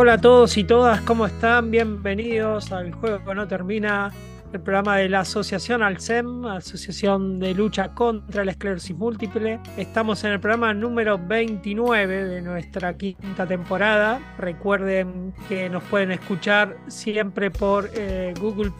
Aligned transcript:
Hola 0.00 0.12
a 0.12 0.18
todos 0.18 0.56
y 0.56 0.62
todas, 0.62 1.00
¿cómo 1.00 1.26
están? 1.26 1.72
Bienvenidos 1.72 2.70
al 2.70 2.92
Juego 2.92 3.18
que 3.24 3.34
no 3.34 3.48
termina, 3.48 4.12
el 4.52 4.60
programa 4.60 4.96
de 4.96 5.08
la 5.08 5.20
Asociación 5.20 5.82
Alcem, 5.82 6.44
Asociación 6.44 7.40
de 7.40 7.52
Lucha 7.52 7.88
contra 7.96 8.44
la 8.44 8.52
Esclerosis 8.52 8.96
Múltiple. 8.96 9.58
Estamos 9.76 10.22
en 10.22 10.34
el 10.34 10.38
programa 10.38 10.72
número 10.72 11.18
29 11.18 12.26
de 12.26 12.40
nuestra 12.42 12.96
quinta 12.96 13.44
temporada. 13.44 14.20
Recuerden 14.38 15.34
que 15.48 15.68
nos 15.68 15.82
pueden 15.82 16.12
escuchar 16.12 16.76
siempre 16.86 17.50
por 17.50 17.90
eh, 17.92 18.34
Google 18.40 18.70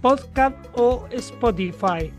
Podcast 0.00 0.56
o 0.74 1.08
Spotify. 1.10 2.12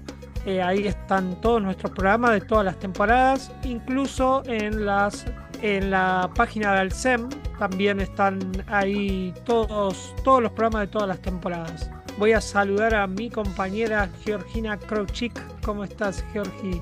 Eh, 0.45 0.61
ahí 0.61 0.85
están 0.85 1.39
todos 1.39 1.61
nuestros 1.61 1.94
programas 1.94 2.31
de 2.31 2.41
todas 2.41 2.66
las 2.66 2.78
temporadas, 2.78 3.53
incluso 3.63 4.44
en 4.45 4.85
las 4.85 5.25
en 5.64 5.92
la 5.92 6.30
página 6.36 6.73
de 6.73 6.80
Alcem 6.81 7.30
también 7.58 8.02
están 8.02 8.39
ahí 8.67 9.33
todos, 9.45 10.14
todos 10.23 10.44
los 10.44 10.52
programas 10.52 10.81
de 10.81 10.88
todas 10.88 11.08
las 11.08 11.19
temporadas. 11.22 11.89
Voy 12.17 12.33
a 12.33 12.42
saludar 12.42 12.94
a 12.94 13.08
mi 13.08 13.30
compañera 13.30 14.09
Georgina 14.25 14.78
Krouchik. 14.78 15.34
¿Cómo 15.64 15.86
estás, 15.86 16.23
Georgi? 16.34 16.81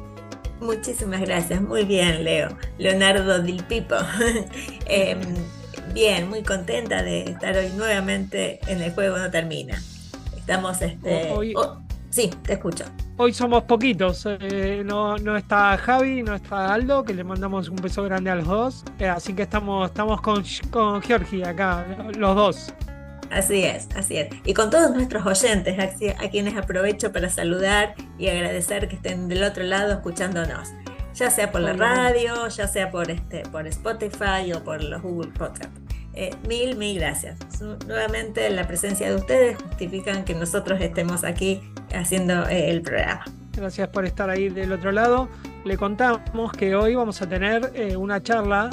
Muchísimas 0.59 1.21
gracias, 1.21 1.61
muy 1.61 1.85
bien, 1.85 2.23
Leo. 2.23 2.49
Leonardo 2.79 3.41
Del 3.41 3.63
Pipo. 3.65 3.95
Em, 4.87 5.19
bien, 5.93 6.27
muy 6.27 6.41
contenta 6.41 7.03
de 7.03 7.23
estar 7.23 7.55
hoy 7.55 7.69
nuevamente 7.77 8.59
en 8.67 8.81
el 8.81 8.91
juego 8.93 9.17
no 9.17 9.29
termina. 9.29 9.79
Estamos 10.35 10.81
este. 10.81 11.29
Hoy- 11.31 11.53
oh, 11.55 11.81
sí, 12.11 12.29
te 12.43 12.53
escucho. 12.53 12.85
Hoy 13.17 13.33
somos 13.33 13.63
poquitos. 13.63 14.27
eh, 14.27 14.83
no, 14.85 15.17
no 15.17 15.35
está 15.35 15.77
Javi, 15.77 16.21
no 16.21 16.35
está 16.35 16.73
Aldo, 16.73 17.03
que 17.03 17.13
le 17.13 17.23
mandamos 17.23 17.69
un 17.69 17.77
beso 17.77 18.03
grande 18.03 18.29
a 18.29 18.35
los 18.35 18.47
dos. 18.47 18.83
Eh, 18.99 19.07
así 19.07 19.33
que 19.33 19.41
estamos, 19.41 19.89
estamos 19.89 20.21
con, 20.21 20.43
con 20.69 21.01
Georgi 21.01 21.43
acá, 21.43 21.85
los 22.17 22.35
dos. 22.35 22.73
Así 23.31 23.63
es, 23.63 23.87
así 23.95 24.17
es. 24.17 24.27
Y 24.43 24.53
con 24.53 24.69
todos 24.69 24.91
nuestros 24.91 25.25
oyentes, 25.25 25.79
a, 25.79 26.25
a 26.25 26.29
quienes 26.29 26.57
aprovecho 26.57 27.13
para 27.13 27.29
saludar 27.29 27.95
y 28.19 28.27
agradecer 28.27 28.89
que 28.89 28.97
estén 28.97 29.29
del 29.29 29.43
otro 29.43 29.63
lado 29.63 29.93
escuchándonos. 29.93 30.69
Ya 31.13 31.29
sea 31.29 31.51
por 31.51 31.61
la 31.61 31.73
radio, 31.73 32.47
ya 32.47 32.67
sea 32.67 32.89
por 32.89 33.11
este, 33.11 33.43
por 33.51 33.67
Spotify 33.67 34.51
o 34.55 34.63
por 34.63 34.83
los 34.83 35.01
Google 35.01 35.31
Podcast. 35.31 35.71
Eh, 36.13 36.35
mil, 36.47 36.75
mil 36.75 36.99
gracias. 36.99 37.37
Nuevamente 37.87 38.49
la 38.49 38.67
presencia 38.67 39.09
de 39.09 39.15
ustedes 39.15 39.57
justifican 39.61 40.25
que 40.25 40.35
nosotros 40.35 40.81
estemos 40.81 41.23
aquí 41.23 41.61
haciendo 41.93 42.47
eh, 42.47 42.69
el 42.69 42.81
programa. 42.81 43.25
Gracias 43.55 43.89
por 43.89 44.05
estar 44.05 44.29
ahí 44.29 44.49
del 44.49 44.71
otro 44.71 44.91
lado. 44.91 45.27
Le 45.65 45.77
contamos 45.77 46.51
que 46.53 46.75
hoy 46.75 46.95
vamos 46.95 47.21
a 47.21 47.27
tener 47.27 47.71
eh, 47.75 47.95
una 47.95 48.23
charla, 48.23 48.69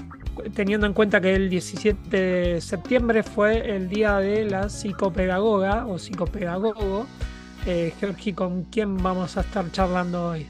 teniendo 0.54 0.86
en 0.86 0.92
cuenta 0.92 1.20
que 1.20 1.34
el 1.34 1.50
17 1.50 2.16
de 2.16 2.60
septiembre 2.60 3.22
fue 3.22 3.74
el 3.76 3.88
día 3.88 4.16
de 4.18 4.44
la 4.44 4.68
psicopedagoga 4.68 5.86
o 5.86 5.98
psicopedagogo. 5.98 7.06
Eh, 7.66 7.92
Georgi, 8.00 8.32
¿con 8.32 8.64
quién 8.64 8.96
vamos 9.02 9.36
a 9.36 9.40
estar 9.40 9.70
charlando 9.72 10.28
hoy? 10.28 10.46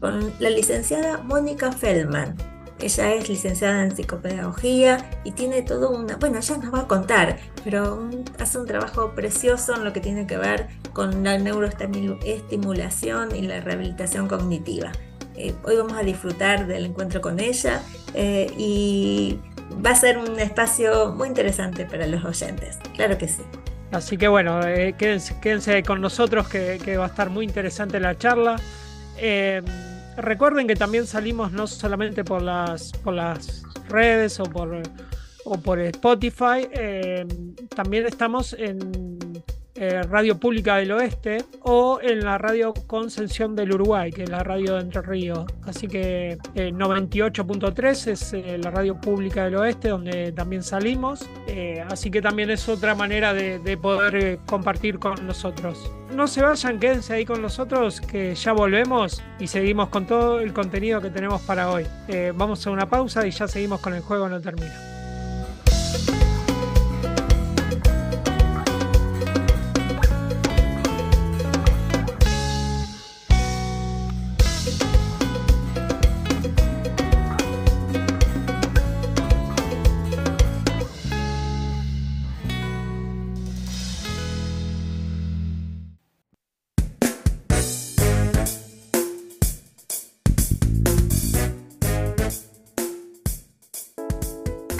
Con 0.00 0.32
la 0.38 0.50
licenciada 0.50 1.18
Mónica 1.18 1.72
Feldman. 1.72 2.36
Ella 2.82 3.14
es 3.14 3.28
licenciada 3.28 3.84
en 3.84 3.94
psicopedagogía 3.94 5.08
y 5.22 5.30
tiene 5.30 5.62
todo 5.62 5.90
una, 5.90 6.16
bueno, 6.16 6.38
ella 6.38 6.56
nos 6.58 6.74
va 6.74 6.80
a 6.80 6.88
contar, 6.88 7.38
pero 7.62 8.10
hace 8.40 8.58
un 8.58 8.66
trabajo 8.66 9.12
precioso 9.14 9.76
en 9.76 9.84
lo 9.84 9.92
que 9.92 10.00
tiene 10.00 10.26
que 10.26 10.36
ver 10.36 10.66
con 10.92 11.22
la 11.22 11.38
neuroestimulación 11.38 13.36
y 13.36 13.42
la 13.42 13.60
rehabilitación 13.60 14.26
cognitiva. 14.26 14.90
Eh, 15.36 15.54
hoy 15.62 15.76
vamos 15.76 15.92
a 15.92 16.02
disfrutar 16.02 16.66
del 16.66 16.86
encuentro 16.86 17.20
con 17.20 17.38
ella 17.38 17.80
eh, 18.14 18.52
y 18.58 19.38
va 19.84 19.90
a 19.90 19.94
ser 19.94 20.18
un 20.18 20.40
espacio 20.40 21.12
muy 21.12 21.28
interesante 21.28 21.84
para 21.84 22.08
los 22.08 22.24
oyentes, 22.24 22.78
claro 22.96 23.16
que 23.16 23.28
sí. 23.28 23.42
Así 23.92 24.16
que 24.16 24.26
bueno, 24.26 24.60
eh, 24.66 24.96
quédense, 24.98 25.84
con 25.84 26.00
nosotros 26.00 26.48
que, 26.48 26.80
que 26.84 26.96
va 26.96 27.04
a 27.04 27.08
estar 27.08 27.30
muy 27.30 27.44
interesante 27.44 28.00
la 28.00 28.18
charla. 28.18 28.56
Recuerden 30.16 30.66
que 30.66 30.76
también 30.76 31.06
salimos 31.06 31.52
no 31.52 31.66
solamente 31.66 32.24
por 32.24 32.42
las, 32.42 32.92
por 32.92 33.14
las 33.14 33.62
redes 33.88 34.38
o 34.40 34.44
por, 34.44 34.82
o 35.44 35.58
por 35.58 35.80
Spotify, 35.80 36.68
eh, 36.72 37.26
también 37.74 38.06
estamos 38.06 38.52
en 38.52 39.18
eh, 39.74 40.02
Radio 40.02 40.38
Pública 40.38 40.76
del 40.76 40.92
Oeste 40.92 41.44
o 41.62 42.00
en 42.02 42.24
la 42.24 42.38
Radio 42.38 42.72
Concepción 42.86 43.54
del 43.56 43.72
Uruguay, 43.72 44.10
que 44.10 44.24
es 44.24 44.28
la 44.28 44.42
radio 44.42 44.74
de 44.74 44.80
Entre 44.82 45.02
Ríos. 45.02 45.46
Así 45.64 45.88
que 45.88 46.38
eh, 46.54 46.72
98.3 46.72 48.06
es 48.10 48.32
eh, 48.32 48.58
la 48.58 48.70
radio 48.70 49.00
pública 49.00 49.44
del 49.44 49.56
oeste 49.56 49.88
donde 49.88 50.32
también 50.32 50.62
salimos. 50.62 51.28
Eh, 51.46 51.84
así 51.88 52.10
que 52.10 52.22
también 52.22 52.50
es 52.50 52.68
otra 52.68 52.94
manera 52.94 53.32
de, 53.32 53.58
de 53.58 53.76
poder 53.76 54.16
eh, 54.16 54.38
compartir 54.46 54.98
con 54.98 55.26
nosotros. 55.26 55.90
No 56.14 56.26
se 56.26 56.42
vayan, 56.42 56.78
quédense 56.78 57.14
ahí 57.14 57.24
con 57.24 57.40
nosotros 57.40 58.00
que 58.00 58.34
ya 58.34 58.52
volvemos 58.52 59.22
y 59.38 59.46
seguimos 59.46 59.88
con 59.88 60.06
todo 60.06 60.40
el 60.40 60.52
contenido 60.52 61.00
que 61.00 61.08
tenemos 61.08 61.40
para 61.42 61.70
hoy. 61.70 61.86
Eh, 62.08 62.32
vamos 62.34 62.66
a 62.66 62.70
una 62.70 62.86
pausa 62.86 63.26
y 63.26 63.30
ya 63.30 63.48
seguimos 63.48 63.80
con 63.80 63.94
el 63.94 64.02
juego 64.02 64.28
no 64.28 64.40
termina. 64.40 64.74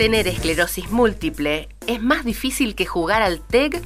Tener 0.03 0.27
esclerosis 0.27 0.91
múltiple 0.91 1.69
es 1.87 2.03
más 2.03 2.25
difícil 2.25 2.75
que 2.75 2.87
jugar 2.87 3.23
al 3.23 3.41
TEG, 3.41 3.81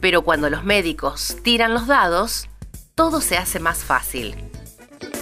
pero 0.00 0.22
cuando 0.22 0.48
los 0.48 0.62
médicos 0.62 1.38
tiran 1.42 1.74
los 1.74 1.88
dados, 1.88 2.48
todo 2.94 3.20
se 3.20 3.36
hace 3.36 3.58
más 3.58 3.78
fácil. 3.78 4.36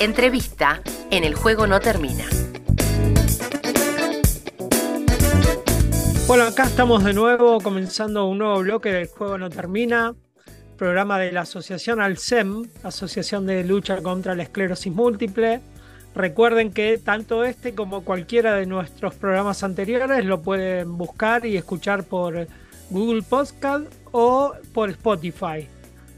Entrevista 0.01 0.83
en 1.11 1.25
El 1.25 1.35
Juego 1.35 1.67
No 1.67 1.81
Termina. 1.81 2.27
Bueno, 6.27 6.45
acá 6.45 6.65
estamos 6.65 7.05
de 7.05 7.15
nuevo 7.15 7.63
comenzando 7.63 8.27
un 8.27 8.37
nuevo 8.37 8.59
bloque 8.59 8.93
del 8.93 9.09
Juego 9.09 9.39
No 9.39 9.49
Termina, 9.49 10.15
programa 10.77 11.19
de 11.19 11.33
la 11.33 11.41
Asociación 11.41 12.03
Alcem, 12.03 12.65
Asociación 12.83 13.47
de 13.47 13.65
Lucha 13.65 14.03
contra 14.03 14.35
la 14.35 14.43
Esclerosis 14.43 14.93
Múltiple. 14.93 15.63
Recuerden 16.15 16.73
que 16.73 16.99
tanto 16.99 17.45
este 17.45 17.75
como 17.75 18.05
cualquiera 18.05 18.55
de 18.55 18.67
nuestros 18.67 19.15
programas 19.15 19.65
anteriores 19.65 20.25
lo 20.25 20.43
pueden 20.43 20.97
buscar 20.97 21.45
y 21.45 21.57
escuchar 21.57 22.05
por 22.05 22.47
Google 22.91 23.23
Podcast 23.23 23.87
o 24.13 24.53
por 24.73 24.91
Spotify. 24.91 25.69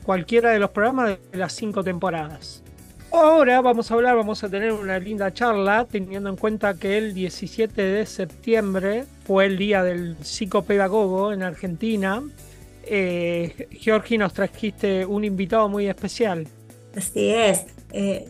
Cualquiera 0.04 0.50
de 0.50 0.58
los 0.58 0.70
programas 0.70 1.18
de 1.32 1.38
las 1.38 1.54
cinco 1.54 1.82
temporadas. 1.82 2.62
Ahora 3.10 3.62
vamos 3.62 3.90
a 3.90 3.94
hablar, 3.94 4.16
vamos 4.16 4.44
a 4.44 4.50
tener 4.50 4.72
una 4.72 4.98
linda 4.98 5.32
charla, 5.32 5.86
teniendo 5.90 6.28
en 6.28 6.36
cuenta 6.36 6.74
que 6.74 6.98
el 6.98 7.14
17 7.14 7.80
de 7.80 8.04
septiembre 8.04 9.04
fue 9.24 9.46
el 9.46 9.56
día 9.56 9.82
del 9.82 10.16
psicopedagogo 10.22 11.32
en 11.32 11.42
Argentina. 11.42 12.22
Eh, 12.82 13.68
Georgi, 13.70 14.18
nos 14.18 14.34
trajiste 14.34 15.06
un 15.06 15.24
invitado 15.24 15.68
muy 15.68 15.88
especial. 15.88 16.46
Así 16.94 17.30
es. 17.30 17.64
Eh, 17.92 18.28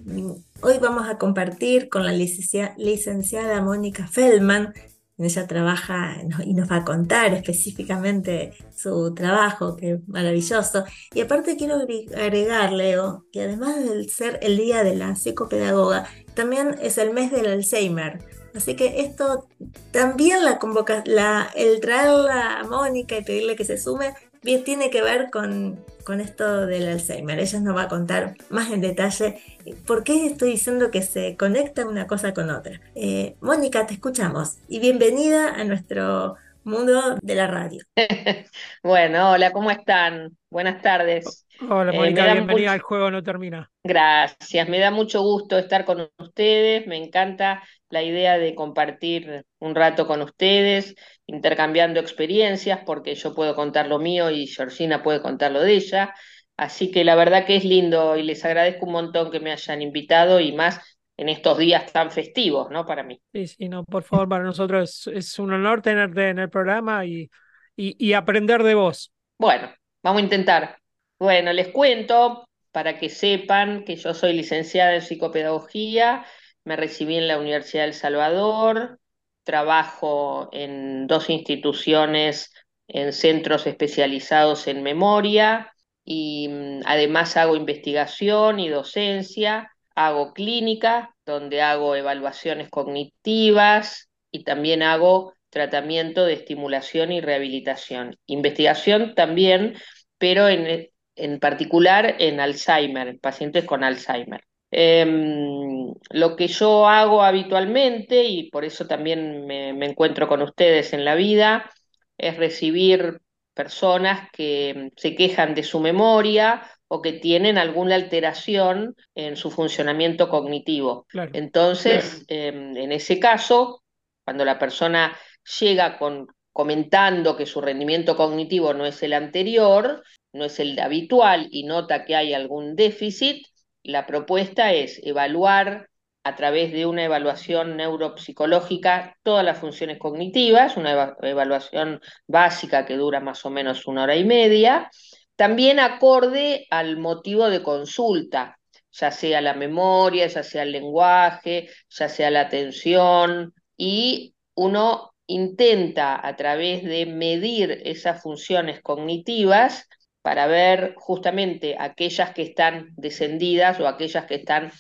Hoy 0.63 0.79
vamos 0.81 1.07
a 1.07 1.19
compartir 1.19 1.91
con 1.91 2.05
la 2.05 2.13
licenciada 2.13 3.61
Mónica 3.61 4.07
Feldman. 4.07 4.73
Ella 5.19 5.47
trabaja 5.47 6.17
y 6.45 6.55
nos 6.55 6.71
va 6.71 6.77
a 6.77 6.85
contar 6.85 7.35
específicamente 7.35 8.53
su 8.75 9.15
trabajo, 9.15 9.77
que 9.77 9.93
es 9.93 10.09
maravilloso. 10.09 10.85
Y 11.15 11.21
aparte 11.21 11.57
quiero 11.57 11.77
agregar, 12.17 12.73
Leo, 12.73 13.27
que 13.33 13.43
además 13.43 13.77
de 13.85 14.09
ser 14.09 14.39
el 14.43 14.57
día 14.57 14.83
de 14.83 14.97
la 14.97 15.15
psicopedagoga, 15.15 16.07
también 16.35 16.77
es 16.81 16.97
el 16.99 17.13
mes 17.13 17.31
del 17.31 17.47
Alzheimer. 17.47 18.19
Así 18.55 18.75
que 18.75 19.03
esto 19.03 19.49
también 19.91 20.43
la 20.43 20.59
convoca, 20.59 21.03
la, 21.05 21.51
el 21.55 21.81
traerla 21.81 22.61
a 22.61 22.65
Mónica 22.65 23.19
y 23.19 23.25
pedirle 23.25 23.57
que 23.57 23.67
se 23.67 23.77
sume, 23.77 24.15
bien 24.47 24.65
tiene 24.65 24.89
que 24.89 25.03
ver 25.03 25.29
con, 25.31 25.79
con 26.05 26.21
esto 26.21 26.67
del 26.67 26.89
Alzheimer. 26.89 27.39
Ella 27.39 27.61
nos 27.61 27.77
va 27.77 27.83
a 27.83 27.89
contar 27.89 28.37
más 28.49 28.71
en 28.71 28.81
detalle 28.81 29.43
por 29.87 30.05
qué 30.05 30.25
estoy 30.25 30.53
diciendo 30.53 30.91
que 30.91 31.03
se 31.03 31.37
conecta 31.37 31.87
una 31.87 32.07
cosa 32.07 32.33
con 32.33 32.49
otra. 32.49 32.81
Eh, 32.95 33.35
Mónica, 33.41 33.87
te 33.87 33.95
escuchamos 33.95 34.59
y 34.69 34.79
bienvenida 34.79 35.53
a 35.53 35.65
nuestro 35.65 36.37
mundo 36.67 37.17
de 37.23 37.35
la 37.35 37.47
radio. 37.47 37.81
bueno, 38.83 39.31
hola, 39.31 39.53
¿cómo 39.53 39.71
están? 39.71 40.37
Buenas 40.51 40.83
tardes. 40.83 41.47
Hola, 41.71 41.93
eh, 41.93 41.97
Mónica, 41.97 42.33
bienvenida 42.33 42.73
al 42.73 42.81
Juego 42.81 43.11
No 43.11 43.23
Termina. 43.23 43.71
Gracias, 43.85 44.69
me 44.69 44.81
da 44.81 44.91
mucho 44.91 45.23
gusto 45.23 45.59
estar 45.59 45.85
con 45.85 46.11
ustedes, 46.19 46.87
me 46.89 46.97
encanta 46.97 47.63
la 47.89 48.03
idea 48.03 48.37
de 48.37 48.57
compartir 48.57 49.45
un 49.61 49.77
rato 49.77 50.09
con 50.09 50.23
ustedes, 50.23 50.97
intercambiando 51.27 52.01
experiencias, 52.01 52.81
porque 52.85 53.15
yo 53.15 53.33
puedo 53.33 53.55
contar 53.55 53.87
lo 53.87 54.01
mío 54.01 54.31
y 54.31 54.49
Georgina 54.49 55.05
puede 55.05 55.23
contar 55.23 55.53
lo 55.53 55.61
de 55.61 55.75
ella. 55.75 56.15
Así 56.57 56.91
que 56.91 57.05
la 57.05 57.15
verdad 57.15 57.47
que 57.47 57.57
es 57.57 57.65
lindo 57.65 58.17
y 58.17 58.23
les 58.23 58.45
agradezco 58.45 58.87
un 58.87 58.93
montón 58.93 59.31
que 59.31 59.41
me 59.41 59.53
hayan 59.53 59.83
invitado 59.83 60.41
y 60.41 60.53
más 60.53 60.81
en 61.17 61.29
estos 61.29 61.59
días 61.59 61.93
tan 61.93 62.11
festivos, 62.11 62.71
¿no? 62.71 62.85
Para 62.85 63.03
mí. 63.03 63.21
Sí, 63.33 63.47
sí, 63.47 63.69
no, 63.69 63.85
por 63.85 64.03
favor, 64.03 64.29
para 64.29 64.45
nosotros 64.45 65.07
es, 65.13 65.39
un 65.39 65.53
honor 65.53 65.83
tenerte 65.83 66.29
en 66.29 66.39
el 66.39 66.51
programa 66.51 67.05
y, 67.07 67.31
y 67.77 68.13
aprender 68.13 68.63
de 68.63 68.75
vos. 68.75 69.13
Bueno, 69.39 69.71
vamos 70.03 70.21
a 70.21 70.25
intentar. 70.25 70.79
Bueno, 71.19 71.53
les 71.53 71.69
cuento 71.69 72.47
para 72.73 72.99
que 72.99 73.09
sepan 73.09 73.85
que 73.85 73.97
yo 73.97 74.13
soy 74.13 74.35
licenciada 74.35 74.95
en 74.95 75.01
psicopedagogía, 75.01 76.27
me 76.65 76.77
recibí 76.77 77.17
en 77.17 77.29
la 77.29 77.39
Universidad 77.39 77.85
del 77.85 77.95
Salvador, 77.95 78.99
trabajo 79.45 80.51
en 80.53 81.07
dos 81.07 81.31
instituciones, 81.31 82.53
en 82.89 83.13
centros 83.13 83.67
especializados 83.67 84.67
en 84.67 84.83
memoria 84.83 85.73
y 86.05 86.49
mm, 86.49 86.81
además 86.85 87.37
hago 87.37 87.57
investigación 87.57 88.61
y 88.61 88.69
docencia, 88.69 89.71
hago 89.97 90.33
clínica, 90.33 91.15
donde 91.25 91.63
hago 91.63 91.97
evaluaciones 91.97 92.71
cognitivas 92.71 94.09
y 94.31 94.45
también 94.45 94.83
hago 94.83 95.35
tratamiento 95.51 96.25
de 96.25 96.35
estimulación 96.35 97.13
y 97.13 97.21
rehabilitación. 97.21 98.17
Investigación 98.27 99.15
también, 99.15 99.75
pero 100.19 100.49
en, 100.49 100.89
en 101.17 101.41
particular 101.41 102.17
en 102.19 102.41
Alzheimer, 102.41 103.19
pacientes 103.21 103.65
con 103.65 103.83
Alzheimer. 103.83 104.43
Em, 104.71 105.95
lo 106.11 106.37
que 106.37 106.49
yo 106.49 106.87
hago 106.87 107.23
habitualmente, 107.23 108.25
y 108.25 108.51
por 108.51 108.65
eso 108.65 108.87
también 108.87 109.47
me, 109.47 109.71
encuentro 109.87 110.29
con 110.29 110.43
ustedes 110.43 110.93
en 110.93 111.05
la 111.05 111.15
vida, 111.15 111.71
es 112.19 112.37
recibir 112.37 113.21
personas 113.55 114.29
que 114.33 114.91
se 114.97 115.15
quejan 115.15 115.55
de 115.55 115.63
su 115.63 115.81
memoria 115.81 116.63
o 116.89 117.03
que 117.03 117.13
tienen 117.15 117.59
alguna 117.59 117.97
alteración 117.97 118.95
en 119.15 119.37
su 119.37 119.51
funcionamiento 119.51 120.29
cognitivo. 120.29 121.07
Entonces, 121.33 122.25
em, 122.29 122.77
en 122.77 122.93
ese 122.93 123.19
caso, 123.19 123.83
cuando 124.25 124.45
la 124.45 124.59
persona 124.59 125.17
llega 125.61 125.99
con, 125.99 126.29
comentando 126.53 127.37
que 127.37 127.47
su 127.47 127.61
rendimiento 127.61 128.17
cognitivo 128.17 128.73
no 128.73 128.87
es 128.87 129.03
el 129.03 129.13
anterior, 129.13 130.03
no 130.33 130.45
es 130.45 130.61
el 130.61 130.79
habitual 130.79 131.49
y 131.51 131.65
nota 131.65 132.05
que 132.05 132.15
hay 132.15 132.35
algún 132.35 132.77
déficit, 132.77 133.47
la 133.83 134.07
propuesta 134.07 134.73
es 134.73 135.01
evaluar 135.05 135.89
a 136.25 136.35
través 136.35 136.73
de 136.73 136.87
una 136.87 137.05
evaluación 137.05 137.77
neuropsicológica 137.77 139.17
todas 139.23 139.45
las 139.45 139.59
funciones 139.59 139.99
cognitivas, 139.99 140.77
una 140.77 141.15
evaluación 141.23 142.01
básica 142.27 142.85
que 142.85 142.97
dura 142.97 143.21
más 143.21 143.47
o 143.47 143.51
menos 143.51 143.87
una 143.87 144.03
hora 144.03 144.17
y 144.17 144.25
media, 144.25 144.91
también 145.37 145.79
acorde 145.81 146.67
al 146.71 146.97
motivo 146.97 147.49
de 147.49 147.63
consulta, 147.63 148.59
ya 148.91 149.11
sea 149.11 149.41
la 149.41 149.55
memoria, 149.55 150.27
ya 150.27 150.43
sea 150.43 150.63
el 150.63 150.73
lenguaje, 150.73 151.69
ya 151.91 152.09
sea 152.09 152.31
la 152.31 152.43
atención, 152.43 153.55
y 153.77 154.35
uno 154.55 155.13
intenta 155.27 156.27
a 156.27 156.37
través 156.37 156.85
de 156.85 157.05
medir 157.07 157.83
esas 157.85 158.23
funciones 158.23 158.81
cognitivas 158.81 159.89
para 160.23 160.47
ver 160.47 160.95
justamente 160.97 161.77
aquellas 161.79 162.33
que 162.33 162.43
están 162.43 162.89
descendidas 162.97 163.79
o 163.81 163.87
aquellas 163.87 164.25
que 164.27 164.37
están 164.37 164.73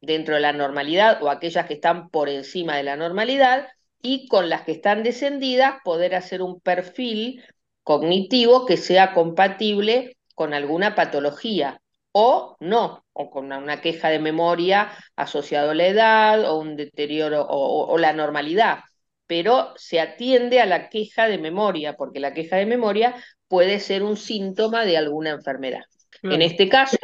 dentro 0.00 0.34
de 0.34 0.40
la 0.40 0.52
normalidad 0.52 1.22
o 1.22 1.30
aquellas 1.30 1.66
que 1.66 1.74
están 1.74 2.10
por 2.10 2.28
encima 2.28 2.76
de 2.76 2.82
la 2.82 2.96
normalidad 2.96 3.68
y 4.02 4.28
con 4.28 4.48
las 4.48 4.62
que 4.62 4.72
están 4.72 5.02
descendidas 5.02 5.76
poder 5.84 6.14
hacer 6.14 6.42
un 6.42 6.60
perfil 6.60 7.42
cognitivo 7.82 8.66
que 8.66 8.76
sea 8.76 9.14
compatible 9.14 10.16
con 10.34 10.54
alguna 10.54 10.94
patología 10.94 11.80
o 12.12 12.56
no, 12.60 13.04
o 13.12 13.30
con 13.30 13.52
una 13.52 13.80
queja 13.80 14.08
de 14.10 14.18
memoria 14.18 14.92
asociado 15.16 15.70
a 15.70 15.74
la 15.74 15.86
edad 15.86 16.50
o 16.50 16.58
un 16.58 16.76
deterioro 16.76 17.46
o, 17.48 17.96
la 17.98 18.12
normalidad, 18.12 18.80
pero 19.26 19.72
se 19.76 20.00
atiende 20.00 20.60
a 20.60 20.66
la 20.66 20.88
queja 20.88 21.26
de 21.26 21.38
memoria, 21.38 21.96
porque 21.96 22.20
la 22.20 22.34
queja 22.34 22.56
de 22.56 22.66
memoria 22.66 23.14
puede 23.48 23.80
ser 23.80 24.02
un 24.02 24.16
síntoma 24.16 24.84
de 24.84 24.96
alguna 24.98 25.30
enfermedad. 25.30 25.82
En 26.22 26.42
este 26.42 26.68
caso, 26.68 26.98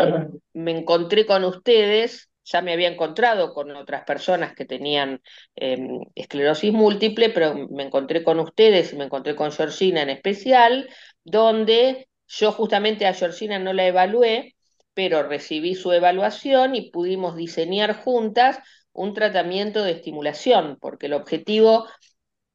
me 0.52 0.78
encontré 0.78 1.26
con 1.26 1.44
ustedes, 1.44 2.28
ya 2.50 2.62
me 2.62 2.72
había 2.72 2.88
encontrado 2.88 3.52
con 3.52 3.70
otras 3.76 4.04
personas 4.04 4.54
que 4.54 4.64
tenían 4.64 5.20
em, 5.56 6.00
esclerosis 6.14 6.72
múltiple, 6.72 7.31
pero 7.31 7.69
me 7.70 7.84
encontré 7.84 8.24
con 8.24 8.40
ustedes 8.40 8.93
y 8.93 8.96
me 8.96 9.05
encontré 9.05 9.36
con 9.36 9.52
Georgina 9.52 10.02
en 10.02 10.10
especial, 10.10 10.88
donde 11.24 12.08
yo 12.26 12.52
justamente 12.52 13.06
a 13.06 13.14
Georgina 13.14 13.58
no 13.58 13.72
la 13.72 13.86
evalué, 13.86 14.55
pero 14.94 15.22
recibí 15.22 15.74
su 15.74 15.93
evaluación 15.93 16.74
y 16.74 16.90
pudimos 16.90 17.36
diseñar 17.36 18.02
juntas 18.02 18.58
un 18.93 19.14
tratamiento 19.14 19.84
de 19.84 19.93
estimulación, 19.93 20.78
porque 20.81 21.06
el 21.06 21.14
objetivo 21.14 21.86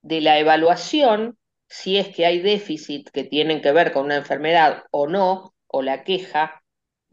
de 0.01 0.21
la 0.21 0.39
evaluación 0.39 1.37
si 1.73 1.97
es 1.97 2.15
que 2.15 2.25
hay 2.27 2.39
déficit 2.39 3.09
que 3.09 3.23
tienen 3.23 3.61
que 3.61 3.71
ver 3.71 3.91
con 3.93 4.05
una 4.05 4.17
enfermedad 4.17 4.83
o 4.91 5.07
no, 5.07 5.55
o 5.65 5.81
la 5.81 6.03
queja 6.03 6.62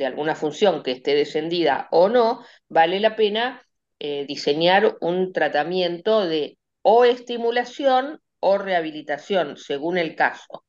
de 0.00 0.07
alguna 0.07 0.35
función 0.35 0.83
que 0.83 0.92
esté 0.92 1.14
descendida 1.14 1.87
o 1.90 2.09
no, 2.09 2.42
vale 2.71 3.00
la 3.00 3.16
pena 3.16 3.62
eh, 3.99 4.25
diseñar 4.26 4.97
un 5.02 5.35
tratamiento 5.35 6.26
de 6.26 6.57
o 6.80 7.04
estimulación 7.04 8.23
o 8.40 8.57
rehabilitación, 8.57 9.59
según 9.59 9.99
el 9.99 10.16
caso. 10.16 10.64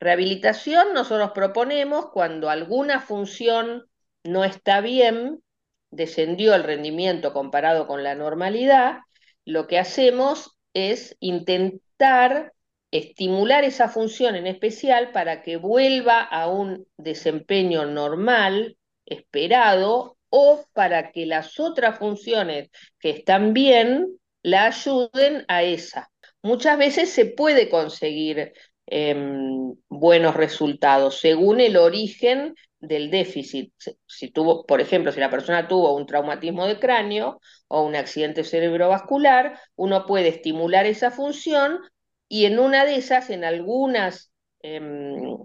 Rehabilitación 0.00 0.94
nosotros 0.94 1.32
proponemos 1.34 2.06
cuando 2.14 2.48
alguna 2.48 3.00
función 3.00 3.84
no 4.24 4.42
está 4.42 4.80
bien, 4.80 5.42
descendió 5.90 6.54
el 6.54 6.64
rendimiento 6.64 7.34
comparado 7.34 7.86
con 7.86 8.02
la 8.02 8.14
normalidad, 8.14 9.00
lo 9.44 9.66
que 9.66 9.78
hacemos 9.78 10.56
es 10.72 11.14
intentar 11.20 12.54
estimular 12.90 13.64
esa 13.64 13.88
función 13.88 14.36
en 14.36 14.46
especial 14.46 15.12
para 15.12 15.42
que 15.42 15.56
vuelva 15.56 16.22
a 16.22 16.48
un 16.48 16.86
desempeño 16.96 17.86
normal, 17.86 18.76
esperado, 19.06 20.16
o 20.30 20.64
para 20.72 21.12
que 21.12 21.26
las 21.26 21.58
otras 21.60 21.98
funciones 21.98 22.70
que 22.98 23.10
están 23.10 23.52
bien 23.52 24.18
la 24.42 24.66
ayuden 24.66 25.44
a 25.48 25.62
esa. 25.62 26.10
Muchas 26.42 26.78
veces 26.78 27.10
se 27.10 27.26
puede 27.26 27.68
conseguir 27.68 28.52
em, 28.86 29.74
buenos 29.88 30.36
resultados 30.36 31.18
según 31.20 31.60
el 31.60 31.76
origen 31.76 32.54
del 32.78 33.10
déficit. 33.10 33.72
Si 34.06 34.30
tuvo, 34.30 34.64
por 34.66 34.80
ejemplo, 34.80 35.10
si 35.10 35.20
la 35.20 35.30
persona 35.30 35.66
tuvo 35.66 35.96
un 35.96 36.06
traumatismo 36.06 36.66
de 36.66 36.78
cráneo 36.78 37.40
o 37.68 37.82
un 37.82 37.96
accidente 37.96 38.44
cerebrovascular, 38.44 39.58
uno 39.74 40.06
puede 40.06 40.28
estimular 40.28 40.86
esa 40.86 41.10
función 41.10 41.80
y 42.28 42.46
en 42.46 42.58
una 42.58 42.84
de 42.84 42.96
esas, 42.96 43.30
en 43.30 43.44
algunas 43.44 44.32
em, 44.60 45.36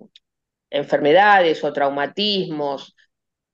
enfermedades 0.70 1.64
o 1.64 1.74
traumatismos, 1.74 2.96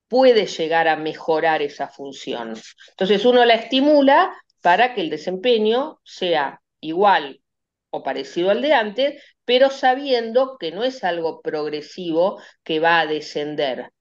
puede 0.08 0.46
llegar 0.46 0.88
a 0.88 0.96
mejorar 0.96 1.62
esa 1.62 1.88
función. 1.88 2.54
Entonces 2.90 3.26
uno 3.26 3.44
la 3.46 3.56
estimula 3.56 4.34
para 4.62 4.94
que 4.94 5.02
el 5.02 5.10
desempeño 5.10 6.00
sea 6.04 6.62
igual 6.80 7.42
o 7.90 8.04
parecido 8.04 8.52
al 8.52 8.62
de 8.62 8.74
antes, 8.74 9.24
pero 9.46 9.70
sabiendo 9.70 10.58
que 10.58 10.72
no 10.72 10.84
es 10.84 11.04
algo 11.04 11.42
progresivo 11.42 12.42
que 12.64 12.80
va 12.80 13.00
a 13.00 13.06
descender. 13.06 13.92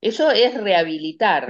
Eso 0.00 0.30
es 0.30 0.54
rehabilitar. 0.54 1.48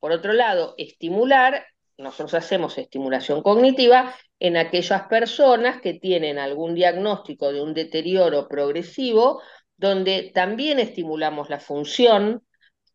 Por 0.00 0.12
otro 0.12 0.32
lado, 0.32 0.74
estimular, 0.78 1.64
nosotros 2.00 2.34
hacemos 2.34 2.78
estimulación 2.78 3.42
cognitiva 3.42 4.14
en 4.38 4.56
aquellas 4.56 5.02
personas 5.02 5.80
que 5.80 5.94
tienen 5.94 6.38
algún 6.38 6.74
diagnóstico 6.74 7.52
de 7.52 7.62
un 7.62 7.74
deterioro 7.74 8.48
progresivo, 8.48 9.42
donde 9.76 10.30
también 10.34 10.78
estimulamos 10.78 11.50
la 11.50 11.60
función, 11.60 12.42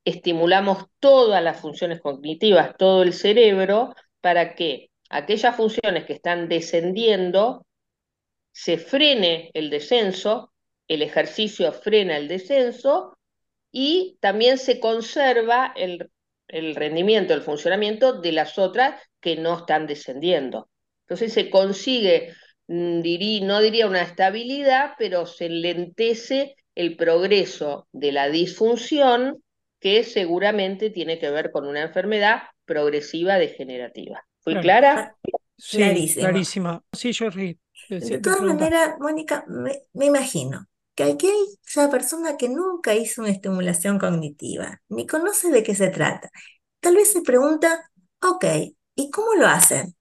estimulamos 0.04 0.86
todas 1.00 1.44
las 1.44 1.60
funciones 1.60 2.02
cognitivas, 2.02 2.76
todo 2.78 3.04
el 3.04 3.14
cerebro, 3.14 3.94
para 4.22 4.56
que 4.56 4.90
aquellas 5.10 5.56
funciones 5.56 6.06
que 6.06 6.14
están 6.14 6.50
descendiendo 6.50 7.66
se 8.52 8.78
frene 8.78 9.52
el 9.54 9.70
descenso, 9.70 10.54
el 10.88 11.02
ejercicio 11.02 11.72
frena 11.74 12.18
el 12.18 12.28
descenso 12.28 13.18
y 13.72 14.18
también 14.22 14.58
se 14.58 14.80
conserva 14.80 15.74
el, 15.76 16.10
el 16.48 16.76
rendimiento, 16.76 17.34
el 17.34 17.42
funcionamiento 17.42 18.22
de 18.22 18.32
las 18.32 18.58
otras 18.58 19.02
que 19.20 19.36
no 19.36 19.58
están 19.60 19.88
descendiendo. 19.88 20.70
Entonces 21.02 21.34
se 21.34 21.50
consigue, 21.50 22.34
mm, 22.68 23.02
no 23.46 23.62
diría 23.62 23.88
una 23.88 24.02
estabilidad, 24.02 24.94
pero 24.98 25.26
se 25.26 25.50
lentece 25.50 26.56
el 26.76 26.98
progreso 26.98 27.88
de 27.92 28.12
la 28.12 28.30
disfunción 28.30 29.44
que 29.80 30.04
seguramente 30.04 30.90
tiene 30.90 31.20
que 31.20 31.30
ver 31.30 31.52
con 31.52 31.68
una 31.68 31.84
enfermedad 31.84 32.44
progresiva 32.66 33.38
degenerativa. 33.38 34.26
¿Fui 34.40 34.56
clara? 34.60 35.16
Sí, 35.58 35.78
clarísima. 36.14 36.84
Sí, 36.92 37.12
yo 37.12 37.30
De 37.30 38.20
todas 38.20 38.42
maneras, 38.42 38.96
Mónica, 39.00 39.46
me, 39.48 39.82
me 39.94 40.06
imagino 40.06 40.68
que 40.96 41.04
aquella 41.04 41.90
persona 41.92 42.38
que 42.38 42.50
nunca 42.50 42.94
hizo 42.96 43.22
una 43.22 43.32
estimulación 43.32 44.00
cognitiva, 44.00 44.82
ni 44.90 45.08
conoce 45.08 45.50
de 45.52 45.64
qué 45.64 45.76
se 45.76 45.90
trata, 45.90 46.30
tal 46.80 46.96
vez 46.96 47.12
se 47.14 47.22
pregunta, 47.22 47.92
ok, 48.22 48.46
¿y 48.96 49.10
cómo 49.12 49.34
lo 49.36 49.48
hacen? 49.48 49.96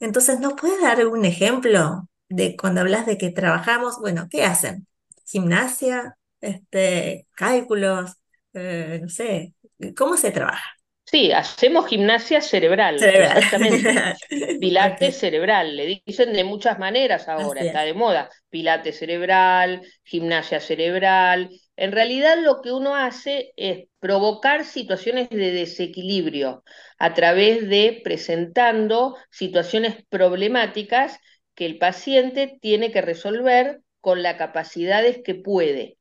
Entonces, 0.00 0.40
¿nos 0.40 0.54
puedes 0.54 0.80
dar 0.80 1.06
un 1.06 1.24
ejemplo 1.24 2.08
de 2.28 2.56
cuando 2.56 2.80
hablas 2.82 3.06
de 3.06 3.18
que 3.18 3.30
trabajamos? 3.30 3.98
Bueno, 4.00 4.28
¿qué 4.30 4.44
hacen? 4.44 4.86
Gimnasia, 5.26 6.16
este, 6.40 7.28
cálculos, 7.36 8.16
eh, 8.54 9.00
no 9.02 9.08
sé, 9.08 9.54
¿cómo 9.96 10.16
se 10.16 10.30
trabaja? 10.32 10.79
Sí, 11.10 11.32
hacemos 11.32 11.88
gimnasia 11.88 12.40
cerebral, 12.40 13.02
exactamente. 13.02 14.14
Pilates 14.60 15.16
cerebral, 15.16 15.76
le 15.76 16.02
dicen 16.06 16.32
de 16.32 16.44
muchas 16.44 16.78
maneras 16.78 17.26
ahora, 17.26 17.62
está 17.62 17.82
de 17.82 17.94
moda. 17.94 18.30
Pilates 18.48 18.96
cerebral, 18.96 19.82
gimnasia 20.04 20.60
cerebral. 20.60 21.50
En 21.74 21.90
realidad 21.90 22.38
lo 22.38 22.60
que 22.62 22.70
uno 22.70 22.94
hace 22.94 23.52
es 23.56 23.88
provocar 23.98 24.64
situaciones 24.64 25.30
de 25.30 25.50
desequilibrio 25.50 26.62
a 26.96 27.12
través 27.12 27.68
de 27.68 28.00
presentando 28.04 29.16
situaciones 29.32 29.96
problemáticas 30.10 31.18
que 31.56 31.66
el 31.66 31.78
paciente 31.78 32.56
tiene 32.60 32.92
que 32.92 33.02
resolver 33.02 33.80
con 34.00 34.22
las 34.22 34.36
capacidades 34.36 35.22
que 35.24 35.34
puede. 35.34 35.96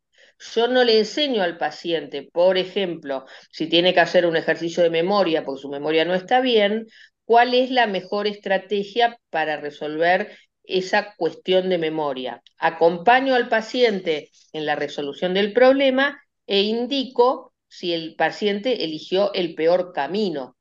Yo 0.53 0.67
no 0.67 0.84
le 0.84 1.00
enseño 1.00 1.43
al 1.43 1.58
paciente, 1.58 2.29
por 2.31 2.58
ejemplo, 2.58 3.25
si 3.51 3.67
tiene 3.67 3.93
que 3.93 4.00
hacer 4.00 4.25
un 4.25 4.38
ejercicio 4.38 4.84
de 4.84 4.89
memoria 4.89 5.43
porque 5.43 5.62
su 5.62 5.69
memoria 5.69 6.05
no 6.05 6.13
está 6.13 6.39
bien, 6.39 6.88
cuál 7.25 7.53
es 7.53 7.72
la 7.72 7.88
mejor 7.88 8.25
estrategia 8.25 9.19
para 9.29 9.58
resolver 9.58 10.36
esa 10.63 11.13
cuestión 11.15 11.69
de 11.69 11.77
memoria. 11.77 12.41
Acompaño 12.58 13.36
al 13.36 13.50
paciente 13.50 14.29
en 14.53 14.65
la 14.65 14.75
resolución 14.75 15.34
del 15.34 15.53
problema 15.53 16.22
e 16.48 16.62
indico 16.62 17.53
si 17.67 17.93
el 17.93 18.15
paciente 18.15 18.84
eligió 18.84 19.34
el 19.34 19.55
peor 19.55 19.93
camino 19.93 20.55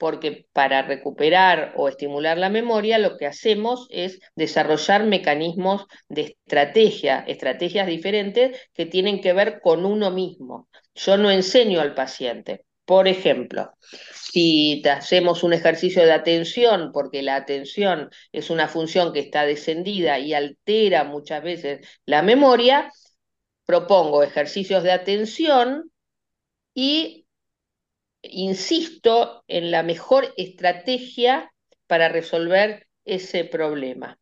porque 0.00 0.46
para 0.54 0.80
recuperar 0.80 1.74
o 1.76 1.86
estimular 1.86 2.38
la 2.38 2.48
memoria 2.48 2.98
lo 2.98 3.18
que 3.18 3.26
hacemos 3.26 3.86
es 3.90 4.18
desarrollar 4.34 5.04
mecanismos 5.04 5.84
de 6.08 6.22
estrategia, 6.22 7.22
estrategias 7.28 7.86
diferentes 7.86 8.58
que 8.72 8.86
tienen 8.86 9.20
que 9.20 9.34
ver 9.34 9.60
con 9.60 9.84
uno 9.84 10.10
mismo. 10.10 10.70
Yo 10.94 11.18
no 11.18 11.30
enseño 11.30 11.82
al 11.82 11.94
paciente. 11.94 12.64
Por 12.86 13.08
ejemplo, 13.08 13.74
si 14.14 14.82
hacemos 14.88 15.42
un 15.42 15.52
ejercicio 15.52 16.02
de 16.02 16.12
atención, 16.12 16.92
porque 16.92 17.20
la 17.20 17.36
atención 17.36 18.08
es 18.32 18.48
una 18.48 18.68
función 18.68 19.12
que 19.12 19.20
está 19.20 19.44
descendida 19.44 20.18
y 20.18 20.32
altera 20.32 21.04
muchas 21.04 21.42
veces 21.42 21.86
la 22.06 22.22
memoria, 22.22 22.90
propongo 23.66 24.22
ejercicios 24.22 24.82
de 24.82 24.92
atención 24.92 25.92
y 26.74 27.19
insisto 28.22 29.44
en 29.48 29.70
la 29.70 29.82
mejor 29.82 30.32
estrategia 30.36 31.52
para 31.86 32.08
resolver 32.08 32.86
ese 33.04 33.44
problema. 33.44 34.18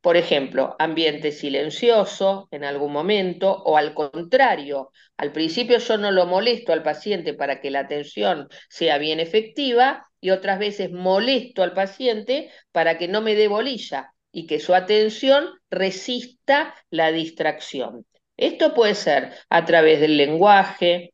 Por 0.00 0.16
ejemplo, 0.16 0.76
ambiente 0.78 1.30
silencioso 1.30 2.48
en 2.50 2.64
algún 2.64 2.92
momento 2.92 3.52
o 3.52 3.76
al 3.76 3.92
contrario, 3.92 4.90
al 5.18 5.30
principio 5.30 5.78
yo 5.78 5.98
no 5.98 6.10
lo 6.10 6.24
molesto 6.26 6.72
al 6.72 6.82
paciente 6.82 7.34
para 7.34 7.60
que 7.60 7.70
la 7.70 7.80
atención 7.80 8.48
sea 8.70 8.96
bien 8.96 9.20
efectiva 9.20 10.06
y 10.20 10.30
otras 10.30 10.58
veces 10.58 10.90
molesto 10.90 11.62
al 11.62 11.74
paciente 11.74 12.50
para 12.72 12.96
que 12.96 13.08
no 13.08 13.20
me 13.20 13.34
dé 13.34 13.48
bolilla 13.48 14.14
y 14.32 14.46
que 14.46 14.58
su 14.58 14.74
atención 14.74 15.50
resista 15.70 16.74
la 16.88 17.12
distracción. 17.12 18.06
Esto 18.38 18.72
puede 18.72 18.94
ser 18.94 19.32
a 19.50 19.66
través 19.66 20.00
del 20.00 20.16
lenguaje, 20.16 21.12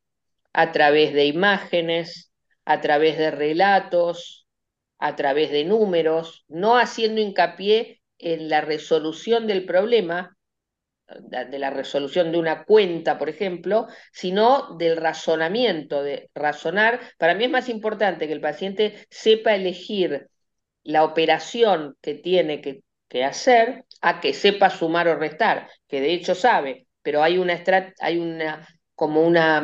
a 0.57 0.73
través 0.73 1.13
de 1.13 1.27
imágenes, 1.27 2.33
a 2.65 2.81
través 2.81 3.19
de 3.19 3.31
relatos, 3.31 4.47
a 4.99 5.15
través 5.15 5.51
de 5.51 5.67
números, 5.67 6.47
no 6.49 6.79
haciendo 6.79 7.21
hincapié 7.21 8.01
en 8.19 8.49
la 8.49 8.63
resolución 8.63 9.47
del 9.47 9.67
problema, 9.67 10.35
de 11.21 11.59
la 11.59 11.69
resolución 11.69 12.33
de 12.33 12.39
una 12.39 12.65
cuenta, 12.65 13.19
por 13.19 13.29
ejemplo, 13.29 13.87
sino 14.13 14.75
del 14.79 14.97
razonamiento, 14.97 16.03
de 16.03 16.31
razonar. 16.35 17.01
Para 17.19 17.35
mí 17.35 17.45
es 17.45 17.51
más 17.51 17.69
importante 17.69 18.27
que 18.27 18.33
el 18.33 18.41
paciente 18.41 19.07
sepa 19.11 19.55
elegir 19.55 20.29
la 20.85 21.05
operación 21.05 21.99
que 22.01 22.15
tiene 22.15 22.63
que, 22.63 22.83
hacer 23.23 23.85
a 24.01 24.21
que 24.21 24.33
sepa 24.33 24.71
sumar 24.71 25.09
o 25.09 25.17
restar, 25.17 25.71
que 25.87 26.01
de 26.01 26.13
hecho 26.15 26.35
sabe, 26.35 26.87
pero 27.03 27.23
hay 27.23 27.39
una, 27.39 27.63
hay 28.01 28.19
una 28.19 28.67
como 28.95 29.23
una 29.23 29.63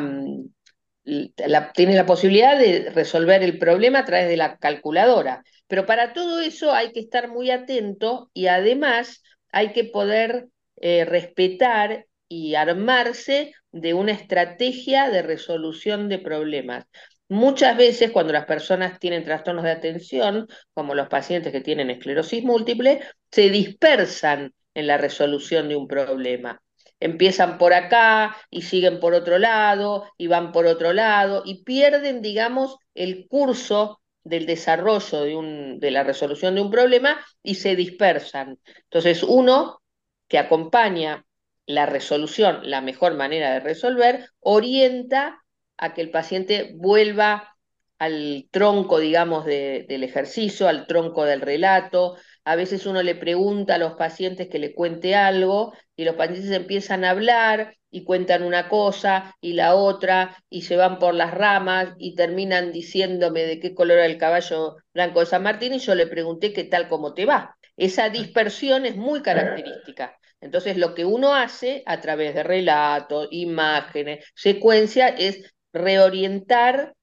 mm, 1.05 1.25
tiene 1.73 1.95
la 1.95 2.05
posibilidad 2.05 2.57
de 2.57 2.89
resolver 2.93 3.43
el 3.43 3.59
problema 3.59 3.99
a 3.99 4.05
través 4.05 4.27
de 4.27 4.37
la 4.37 4.57
calculadora. 4.57 5.43
Pero 5.67 5.85
para 5.85 6.13
todo 6.13 6.39
eso 6.41 6.73
hay 6.73 6.91
que 6.91 6.99
estar 6.99 7.29
muy 7.29 7.49
atento 7.51 8.29
y 8.33 8.47
además 8.47 9.23
hay 9.51 9.71
que 9.71 9.85
poder 9.85 10.47
eh, 10.77 11.05
respetar 11.05 12.05
y 12.27 12.55
armarse 12.55 13.53
de 13.71 13.93
una 13.93 14.11
estrategia 14.11 15.09
de 15.09 15.21
resolución 15.21 16.09
de 16.09 16.19
problemas. 16.19 16.85
Muchas 17.29 17.77
veces 17.77 18.11
cuando 18.11 18.33
las 18.33 18.45
personas 18.45 18.99
tienen 18.99 19.23
trastornos 19.23 19.63
de 19.63 19.71
atención, 19.71 20.47
como 20.73 20.93
los 20.93 21.07
pacientes 21.07 21.51
que 21.51 21.61
tienen 21.61 21.89
esclerosis 21.89 22.43
múltiple, 22.43 23.01
se 23.31 23.49
dispersan 23.49 24.53
en 24.73 24.87
la 24.87 24.97
resolución 24.97 25.69
de 25.69 25.75
un 25.75 25.87
problema 25.87 26.61
empiezan 27.03 27.57
por 27.57 27.73
acá 27.73 28.35
y 28.49 28.61
siguen 28.61 28.99
por 28.99 29.13
otro 29.13 29.37
lado 29.37 30.09
y 30.17 30.27
van 30.27 30.51
por 30.51 30.65
otro 30.65 30.93
lado 30.93 31.43
y 31.45 31.63
pierden, 31.63 32.21
digamos, 32.21 32.77
el 32.95 33.27
curso 33.27 33.99
del 34.23 34.45
desarrollo 34.45 35.21
de, 35.21 35.35
un, 35.35 35.79
de 35.79 35.91
la 35.91 36.03
resolución 36.03 36.55
de 36.55 36.61
un 36.61 36.71
problema 36.71 37.19
y 37.43 37.55
se 37.55 37.75
dispersan. 37.75 38.57
Entonces, 38.83 39.21
uno 39.23 39.81
que 40.29 40.37
acompaña 40.37 41.25
la 41.65 41.85
resolución, 41.85 42.59
la 42.63 42.81
mejor 42.81 43.15
manera 43.15 43.51
de 43.51 43.59
resolver, 43.59 44.29
orienta 44.39 45.43
a 45.77 45.93
que 45.93 46.01
el 46.01 46.09
paciente 46.09 46.71
vuelva 46.75 47.52
al 47.99 48.47
tronco, 48.51 48.99
digamos, 48.99 49.45
del 49.45 50.03
ejercicio, 50.03 50.67
al 50.67 50.87
tronco 50.87 51.25
del 51.25 51.41
relato, 51.41 52.17
a 52.45 52.55
veces 52.55 52.85
uno 52.85 53.01
le 53.01 53.15
pregunta 53.15 53.75
a 53.75 53.77
los 53.77 53.93
pacientes 53.93 54.49
que 54.49 54.59
le 54.59 54.73
cuente 54.73 55.15
algo 55.15 55.73
y 55.95 56.03
los 56.03 56.15
pacientes 56.15 56.51
empiezan 56.51 57.05
a 57.05 57.11
hablar 57.11 57.77
y 57.89 58.03
cuentan 58.03 58.43
una 58.43 58.67
cosa 58.67 59.35
y 59.39 59.53
la 59.53 59.75
otra 59.75 60.35
y 60.49 60.63
se 60.63 60.75
van 60.75 60.99
por 60.99 61.13
las 61.13 61.33
ramas 61.33 61.93
y 61.97 62.15
terminan 62.15 62.71
diciéndome 62.71 63.43
de 63.43 63.59
qué 63.59 63.73
color 63.73 63.97
era 63.97 64.07
el 64.07 64.17
caballo 64.17 64.77
blanco 64.93 65.19
de 65.21 65.27
San 65.27 65.43
Martín 65.43 65.73
y 65.73 65.79
yo 65.79 65.95
le 65.95 66.07
pregunté 66.07 66.51
qué 66.53 66.63
tal, 66.63 66.89
cómo 66.89 67.13
te 67.13 67.25
va. 67.25 67.55
Esa 67.77 68.09
dispersión 68.09 68.85
es 68.85 68.95
muy 68.95 69.21
característica. 69.21 70.17
Entonces 70.41 70.75
lo 70.75 70.93
que 70.93 71.05
uno 71.05 71.35
hace 71.35 71.83
a 71.85 72.01
través 72.01 72.35
de 72.35 72.43
relatos, 72.43 73.27
imágenes, 73.31 74.25
secuencia 74.35 75.07
es 75.07 75.53
reorientar 75.71 76.93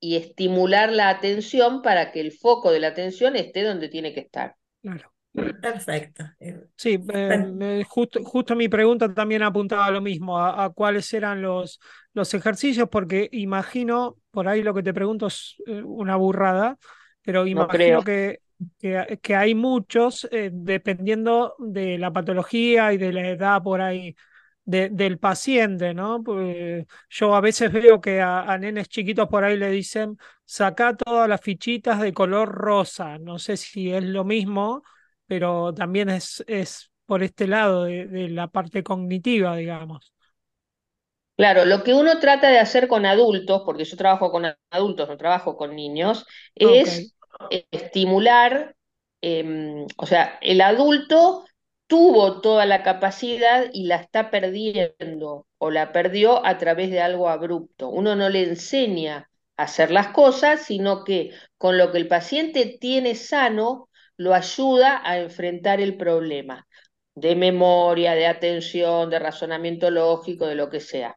y 0.00 0.16
estimular 0.16 0.90
la 0.90 1.10
atención 1.10 1.82
para 1.82 2.10
que 2.10 2.20
el 2.20 2.32
foco 2.32 2.72
de 2.72 2.80
la 2.80 2.88
atención 2.88 3.36
esté 3.36 3.62
donde 3.62 3.88
tiene 3.88 4.12
que 4.14 4.20
estar. 4.20 4.56
Claro. 4.82 5.12
Perfecto. 5.32 6.24
Sí, 6.74 6.98
eh, 7.12 7.84
justo, 7.88 8.20
justo 8.24 8.56
mi 8.56 8.68
pregunta 8.68 9.12
también 9.14 9.42
apuntaba 9.42 9.86
a 9.86 9.90
lo 9.90 10.00
mismo, 10.00 10.38
a, 10.38 10.64
a, 10.64 10.70
cuáles 10.70 11.12
eran 11.14 11.40
los, 11.40 11.78
los 12.14 12.34
ejercicios, 12.34 12.88
porque 12.88 13.28
imagino, 13.30 14.16
por 14.32 14.48
ahí 14.48 14.62
lo 14.62 14.74
que 14.74 14.82
te 14.82 14.92
pregunto 14.92 15.28
es 15.28 15.56
eh, 15.66 15.82
una 15.82 16.16
burrada, 16.16 16.78
pero 17.22 17.46
imagino 17.46 18.02
que, 18.02 18.40
que, 18.78 19.20
que, 19.22 19.36
hay 19.36 19.54
muchos, 19.54 20.28
eh, 20.32 20.50
dependiendo 20.52 21.54
de 21.58 21.96
la 21.98 22.12
patología 22.12 22.92
y 22.92 22.96
de 22.98 23.12
la 23.12 23.28
edad 23.28 23.62
por 23.62 23.80
ahí 23.80 24.16
de, 24.70 24.88
del 24.90 25.18
paciente, 25.18 25.94
¿no? 25.94 26.22
Pues 26.22 26.86
yo 27.08 27.34
a 27.34 27.40
veces 27.40 27.72
veo 27.72 28.00
que 28.00 28.20
a, 28.20 28.42
a, 28.42 28.58
nenes 28.58 28.88
chiquitos 28.88 29.28
por 29.28 29.44
ahí 29.44 29.56
le 29.56 29.70
dicen, 29.70 30.18
saca 30.44 30.96
todas 30.96 31.28
las 31.28 31.40
fichitas 31.40 32.00
de 32.00 32.12
color 32.12 32.48
rosa, 32.48 33.18
no 33.18 33.38
sé 33.38 33.56
si 33.56 33.92
es 33.92 34.04
lo 34.04 34.24
mismo 34.24 34.82
pero 35.30 35.72
también 35.72 36.08
es, 36.08 36.42
es 36.48 36.90
por 37.06 37.22
este 37.22 37.46
lado 37.46 37.84
de, 37.84 38.08
de 38.08 38.28
la 38.30 38.48
parte 38.48 38.82
cognitiva, 38.82 39.54
digamos. 39.54 40.12
Claro, 41.36 41.64
lo 41.64 41.84
que 41.84 41.94
uno 41.94 42.18
trata 42.18 42.50
de 42.50 42.58
hacer 42.58 42.88
con 42.88 43.06
adultos, 43.06 43.62
porque 43.64 43.84
yo 43.84 43.96
trabajo 43.96 44.32
con 44.32 44.52
adultos, 44.70 45.08
no 45.08 45.16
trabajo 45.16 45.56
con 45.56 45.76
niños, 45.76 46.26
es 46.56 47.14
okay. 47.44 47.62
estimular, 47.70 48.74
eh, 49.22 49.86
o 49.96 50.06
sea, 50.06 50.36
el 50.40 50.60
adulto 50.62 51.44
tuvo 51.90 52.40
toda 52.40 52.66
la 52.66 52.84
capacidad 52.84 53.66
y 53.72 53.86
la 53.86 53.96
está 53.96 54.30
perdiendo 54.30 55.48
o 55.58 55.70
la 55.72 55.90
perdió 55.90 56.46
a 56.46 56.56
través 56.56 56.88
de 56.92 57.00
algo 57.00 57.28
abrupto. 57.28 57.88
Uno 57.88 58.14
no 58.14 58.28
le 58.28 58.44
enseña 58.44 59.28
a 59.56 59.64
hacer 59.64 59.90
las 59.90 60.08
cosas, 60.08 60.62
sino 60.62 61.02
que 61.02 61.32
con 61.58 61.78
lo 61.78 61.90
que 61.90 61.98
el 61.98 62.06
paciente 62.06 62.78
tiene 62.80 63.16
sano, 63.16 63.88
lo 64.16 64.34
ayuda 64.34 65.02
a 65.04 65.18
enfrentar 65.18 65.80
el 65.80 65.96
problema 65.96 66.64
de 67.16 67.34
memoria, 67.34 68.14
de 68.14 68.28
atención, 68.28 69.10
de 69.10 69.18
razonamiento 69.18 69.90
lógico, 69.90 70.46
de 70.46 70.54
lo 70.54 70.70
que 70.70 70.78
sea. 70.78 71.16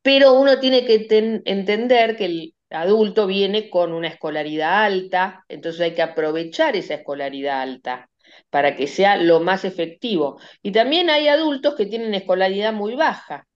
Pero 0.00 0.32
uno 0.40 0.58
tiene 0.58 0.86
que 0.86 1.06
entender 1.44 2.16
que 2.16 2.24
el 2.24 2.54
adulto 2.70 3.26
viene 3.26 3.68
con 3.68 3.92
una 3.92 4.08
escolaridad 4.08 4.84
alta, 4.84 5.44
entonces 5.48 5.82
hay 5.82 5.94
que 5.94 6.02
aprovechar 6.02 6.76
esa 6.76 6.94
escolaridad 6.94 7.60
alta 7.60 8.08
para 8.54 8.76
que 8.76 8.86
sea 8.86 9.16
lo 9.16 9.40
más 9.40 9.64
efectivo. 9.64 10.38
Y 10.62 10.70
también 10.70 11.10
hay 11.10 11.26
adultos 11.26 11.74
que 11.74 11.86
tienen 11.86 12.14
escolaridad 12.14 12.72
muy 12.72 12.94
baja. 12.94 13.48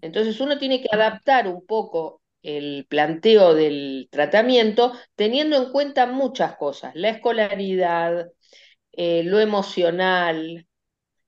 Entonces 0.00 0.40
uno 0.40 0.56
tiene 0.56 0.80
que 0.80 0.88
adaptar 0.90 1.46
un 1.46 1.66
poco 1.66 2.22
el 2.42 2.86
planteo 2.88 3.52
del 3.52 4.08
tratamiento 4.10 4.94
teniendo 5.14 5.58
en 5.58 5.70
cuenta 5.72 6.06
muchas 6.06 6.56
cosas, 6.56 6.94
la 6.94 7.10
escolaridad, 7.10 8.28
eh, 8.92 9.24
lo 9.24 9.40
emocional, 9.40 10.66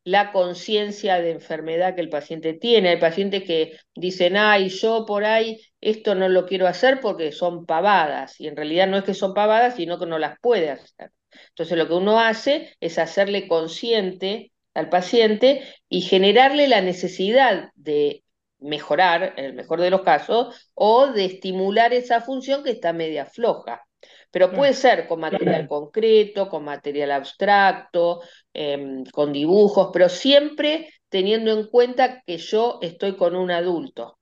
la 0.05 0.33
conciencia 0.33 1.21
de 1.21 1.33
enfermedad 1.33 1.95
que 1.95 2.01
el 2.01 2.09
paciente 2.09 2.55
tiene. 2.55 2.89
Hay 2.89 2.99
pacientes 2.99 3.45
que 3.45 3.77
dicen, 3.95 4.39
ay, 4.39 4.71
yo 4.71 5.05
por 5.05 5.27
ahí 5.27 5.61
esto 5.83 6.15
no 6.15 6.31
lo 6.31 6.47
quiero 6.47 6.67
hacer 6.67 7.01
porque 7.03 7.33
son 7.33 7.67
pavadas, 7.67 8.41
y 8.41 8.47
en 8.49 8.57
realidad 8.57 8.89
no 8.89 8.97
es 8.97 9.05
que 9.05 9.13
son 9.13 9.35
pavadas, 9.35 9.77
sino 9.77 9.99
que 9.99 10.07
no 10.07 10.19
las 10.19 10.39
puede 10.41 10.71
hacer. 10.71 11.11
Entonces 11.51 11.77
lo 11.77 11.87
que 11.89 11.95
uno 11.95 12.21
hace 12.21 12.75
es 12.81 12.99
hacerle 12.99 13.49
consciente 13.49 14.53
al 14.75 14.89
paciente 14.89 15.63
y 15.89 16.03
generarle 16.03 16.69
la 16.69 16.81
necesidad 16.81 17.71
de 17.75 18.23
mejorar, 18.61 19.35
en 19.37 19.45
el 19.45 19.55
mejor 19.55 19.81
de 19.81 19.91
los 19.91 20.03
casos, 20.03 20.71
o 20.75 21.09
de 21.09 21.25
estimular 21.25 21.93
esa 21.93 22.21
función 22.21 22.65
que 22.65 22.71
está 22.71 22.93
media 22.93 23.27
floja. 23.27 23.83
Pero 24.31 24.53
puede 24.53 24.75
ser 24.75 25.07
con 25.09 25.21
material 25.21 25.67
concreto, 25.67 26.49
con 26.49 26.65
material 26.65 27.13
abstracto, 27.13 28.21
eh, 28.53 29.03
con 29.13 29.33
dibujos, 29.33 29.89
pero 29.93 30.09
siempre 30.09 30.91
teniendo 31.09 31.51
en 31.53 31.67
cuenta 31.69 32.23
que 32.27 32.37
yo 32.37 32.79
estoy 32.83 33.17
con 33.17 33.35
un 33.35 33.51
adulto, 33.51 34.19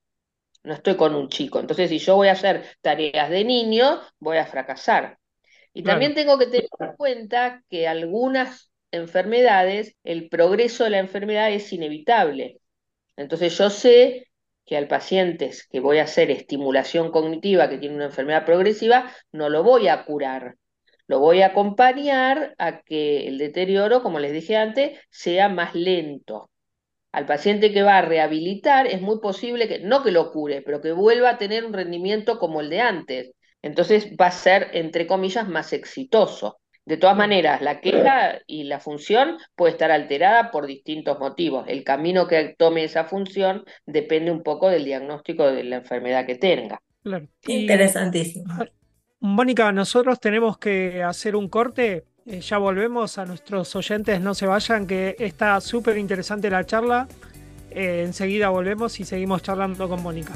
no 0.62 0.74
estoy 0.74 0.96
con 0.96 1.14
un 1.14 1.28
chico. 1.28 1.58
Entonces, 1.58 1.90
si 1.90 1.98
yo 1.98 2.16
voy 2.16 2.28
a 2.28 2.32
hacer 2.32 2.64
tareas 2.80 3.30
de 3.30 3.44
niño, 3.44 4.00
voy 4.18 4.36
a 4.38 4.46
fracasar. 4.46 5.18
Y 5.76 5.82
claro. 5.82 5.96
también 5.96 6.14
tengo 6.14 6.38
que 6.38 6.46
tener 6.46 6.68
en 6.80 6.96
cuenta 6.96 7.62
que 7.68 7.86
algunas 7.86 8.70
enfermedades, 8.92 9.94
el 10.04 10.30
progreso 10.30 10.84
de 10.84 10.90
la 10.90 11.00
enfermedad 11.00 11.52
es 11.52 11.70
inevitable. 11.70 12.60
Entonces 13.14 13.58
yo 13.58 13.68
sé 13.68 14.26
que 14.64 14.78
al 14.78 14.88
paciente 14.88 15.50
que 15.70 15.80
voy 15.80 15.98
a 15.98 16.04
hacer 16.04 16.30
estimulación 16.30 17.10
cognitiva, 17.10 17.68
que 17.68 17.76
tiene 17.76 17.94
una 17.94 18.06
enfermedad 18.06 18.46
progresiva, 18.46 19.12
no 19.32 19.50
lo 19.50 19.62
voy 19.64 19.88
a 19.88 20.06
curar. 20.06 20.56
Lo 21.08 21.20
voy 21.20 21.42
a 21.42 21.48
acompañar 21.48 22.54
a 22.56 22.80
que 22.80 23.28
el 23.28 23.36
deterioro, 23.36 24.02
como 24.02 24.18
les 24.18 24.32
dije 24.32 24.56
antes, 24.56 24.98
sea 25.10 25.50
más 25.50 25.74
lento. 25.74 26.48
Al 27.12 27.26
paciente 27.26 27.70
que 27.70 27.82
va 27.82 27.98
a 27.98 28.02
rehabilitar 28.02 28.86
es 28.86 29.02
muy 29.02 29.20
posible 29.20 29.68
que, 29.68 29.80
no 29.80 30.02
que 30.02 30.10
lo 30.10 30.32
cure, 30.32 30.62
pero 30.62 30.80
que 30.80 30.92
vuelva 30.92 31.32
a 31.32 31.38
tener 31.38 31.66
un 31.66 31.74
rendimiento 31.74 32.38
como 32.38 32.62
el 32.62 32.70
de 32.70 32.80
antes. 32.80 33.32
Entonces 33.66 34.12
va 34.20 34.26
a 34.26 34.30
ser, 34.30 34.68
entre 34.72 35.06
comillas, 35.06 35.48
más 35.48 35.72
exitoso. 35.72 36.58
De 36.84 36.96
todas 36.96 37.16
maneras, 37.16 37.60
la 37.62 37.80
queja 37.80 38.38
y 38.46 38.62
la 38.64 38.78
función 38.78 39.38
puede 39.56 39.72
estar 39.72 39.90
alterada 39.90 40.52
por 40.52 40.66
distintos 40.68 41.18
motivos. 41.18 41.64
El 41.66 41.82
camino 41.82 42.28
que 42.28 42.54
tome 42.56 42.84
esa 42.84 43.04
función 43.06 43.64
depende 43.86 44.30
un 44.30 44.44
poco 44.44 44.68
del 44.68 44.84
diagnóstico 44.84 45.50
de 45.50 45.64
la 45.64 45.76
enfermedad 45.76 46.26
que 46.26 46.36
tenga. 46.36 46.80
Claro. 47.02 47.26
Interesantísimo. 47.48 48.54
Mónica, 49.18 49.72
nosotros 49.72 50.20
tenemos 50.20 50.58
que 50.58 51.02
hacer 51.02 51.34
un 51.34 51.48
corte. 51.48 52.04
Eh, 52.24 52.40
ya 52.40 52.58
volvemos 52.58 53.18
a 53.18 53.24
nuestros 53.24 53.74
oyentes, 53.74 54.20
no 54.20 54.34
se 54.34 54.46
vayan, 54.46 54.86
que 54.86 55.16
está 55.18 55.60
súper 55.60 55.98
interesante 55.98 56.50
la 56.50 56.64
charla. 56.64 57.08
Eh, 57.70 58.02
enseguida 58.04 58.48
volvemos 58.48 59.00
y 59.00 59.04
seguimos 59.04 59.42
charlando 59.42 59.88
con 59.88 60.04
Mónica. 60.04 60.34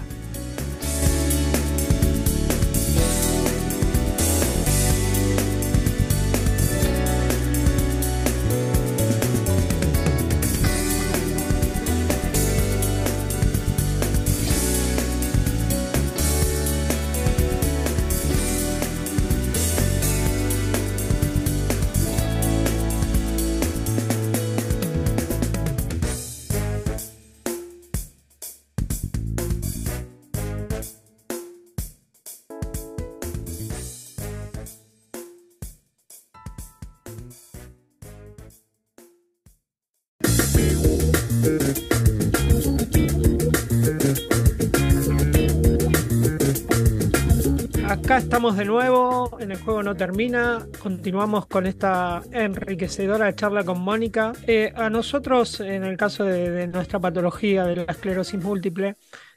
Acá 48.11 48.19
estamos 48.19 48.57
de 48.57 48.65
nuevo, 48.65 49.39
en 49.39 49.53
el 49.53 49.63
juego 49.63 49.85
no 49.85 49.95
termina, 49.95 50.67
continuamos 50.83 51.47
con 51.47 51.65
esta 51.65 52.21
enriquecedora 52.33 53.33
charla 53.37 53.63
con 53.63 53.81
Mónica. 53.83 54.33
Eh, 54.49 54.73
a 54.75 54.91
nosotros, 54.91 55.61
en 55.61 55.85
el 55.85 55.97
caso 55.97 56.25
de, 56.25 56.67
nuestra 56.67 56.99
patología 56.99 57.65
de 57.67 57.77
la 57.77 57.83
esclerosis 57.85 58.43
múltiple, 58.43 58.97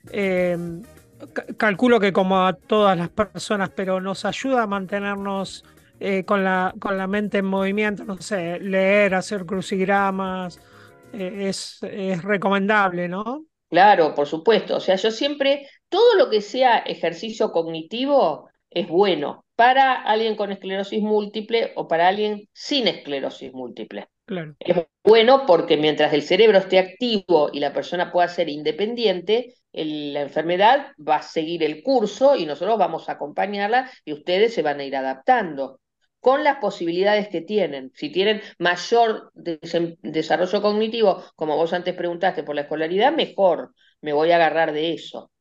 eh, 0.09 0.57
calculo 1.55 1.99
que 1.99 2.11
como 2.11 2.47
a 2.47 2.53
todas 2.53 2.97
las 2.97 3.09
personas, 3.09 3.69
pero 3.75 4.01
nos 4.01 4.25
ayuda 4.25 4.63
a 4.63 4.65
mantenernos 4.67 5.63
eh, 5.99 6.25
con, 6.25 6.43
la, 6.43 6.73
con 6.79 6.97
la 6.97 7.05
mente 7.05 7.37
en 7.37 7.45
movimiento, 7.45 8.05
no 8.05 8.17
sé, 8.17 8.59
leer, 8.59 9.13
hacer 9.13 9.45
crucigramas, 9.45 10.59
es 11.11 11.79
recomendable, 12.23 13.07
¿no? 13.07 13.45
Claro, 13.69 14.15
por 14.15 14.25
supuesto. 14.25 14.77
O 14.77 14.79
sea, 14.79 14.95
yo 14.95 15.11
siempre, 15.11 15.69
todo 15.89 16.15
lo 16.15 16.31
que 16.31 16.41
sea 16.41 16.79
ejercicio 16.79 17.51
cognitivo 17.51 18.49
es 18.75 18.87
bueno 18.87 19.45
para 19.55 19.93
alguien 19.93 20.35
con 20.35 20.51
esclerosis 20.51 21.01
múltiple 21.01 21.71
o 21.75 21.87
para 21.87 22.07
alguien 22.07 22.47
sin 22.53 22.87
esclerosis 22.87 23.53
múltiple. 23.53 24.07
Claro. 24.25 24.55
Es 24.59 24.77
bueno 25.03 25.45
porque 25.45 25.77
mientras 25.77 26.13
el 26.13 26.21
cerebro 26.21 26.57
esté 26.57 26.79
activo 26.79 27.49
y 27.51 27.59
la 27.59 27.73
persona 27.73 28.11
pueda 28.11 28.27
ser 28.27 28.49
independiente, 28.49 29.55
el, 29.71 30.13
la 30.13 30.21
enfermedad 30.21 30.87
va 30.97 31.17
a 31.17 31.21
seguir 31.21 31.63
el 31.63 31.83
curso 31.83 32.35
y 32.35 32.45
nosotros 32.45 32.77
vamos 32.77 33.09
a 33.09 33.13
acompañarla 33.13 33.91
y 34.05 34.13
ustedes 34.13 34.53
se 34.53 34.61
van 34.61 34.79
a 34.79 34.83
ir 34.85 34.95
adaptando 34.95 35.79
con 36.23 36.45
las 36.45 36.59
posibilidades 36.59 37.27
que 37.27 37.41
tienen. 37.41 37.91
Si 37.95 38.09
tienen 38.09 38.41
mayor 38.57 39.29
des 39.33 39.59
desarrollo 40.01 40.61
cognitivo, 40.61 41.21
como 41.35 41.57
vos 41.57 41.73
antes 41.73 41.93
preguntaste, 41.95 42.43
por 42.43 42.55
la 42.55 42.61
escolaridad, 42.61 43.11
mejor, 43.11 43.73
me 43.99 44.13
voy 44.13 44.31
a 44.31 44.37
agarrar 44.37 44.71
de 44.71 44.93
eso. 44.93 45.31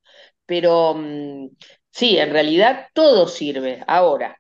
Pero 0.45 0.95
mmm, 0.95 1.51
sí, 1.93 2.19
en 2.19 2.31
realidad 2.31 2.89
todo 2.95 3.29
sirve. 3.29 3.83
Ahora, 3.87 4.39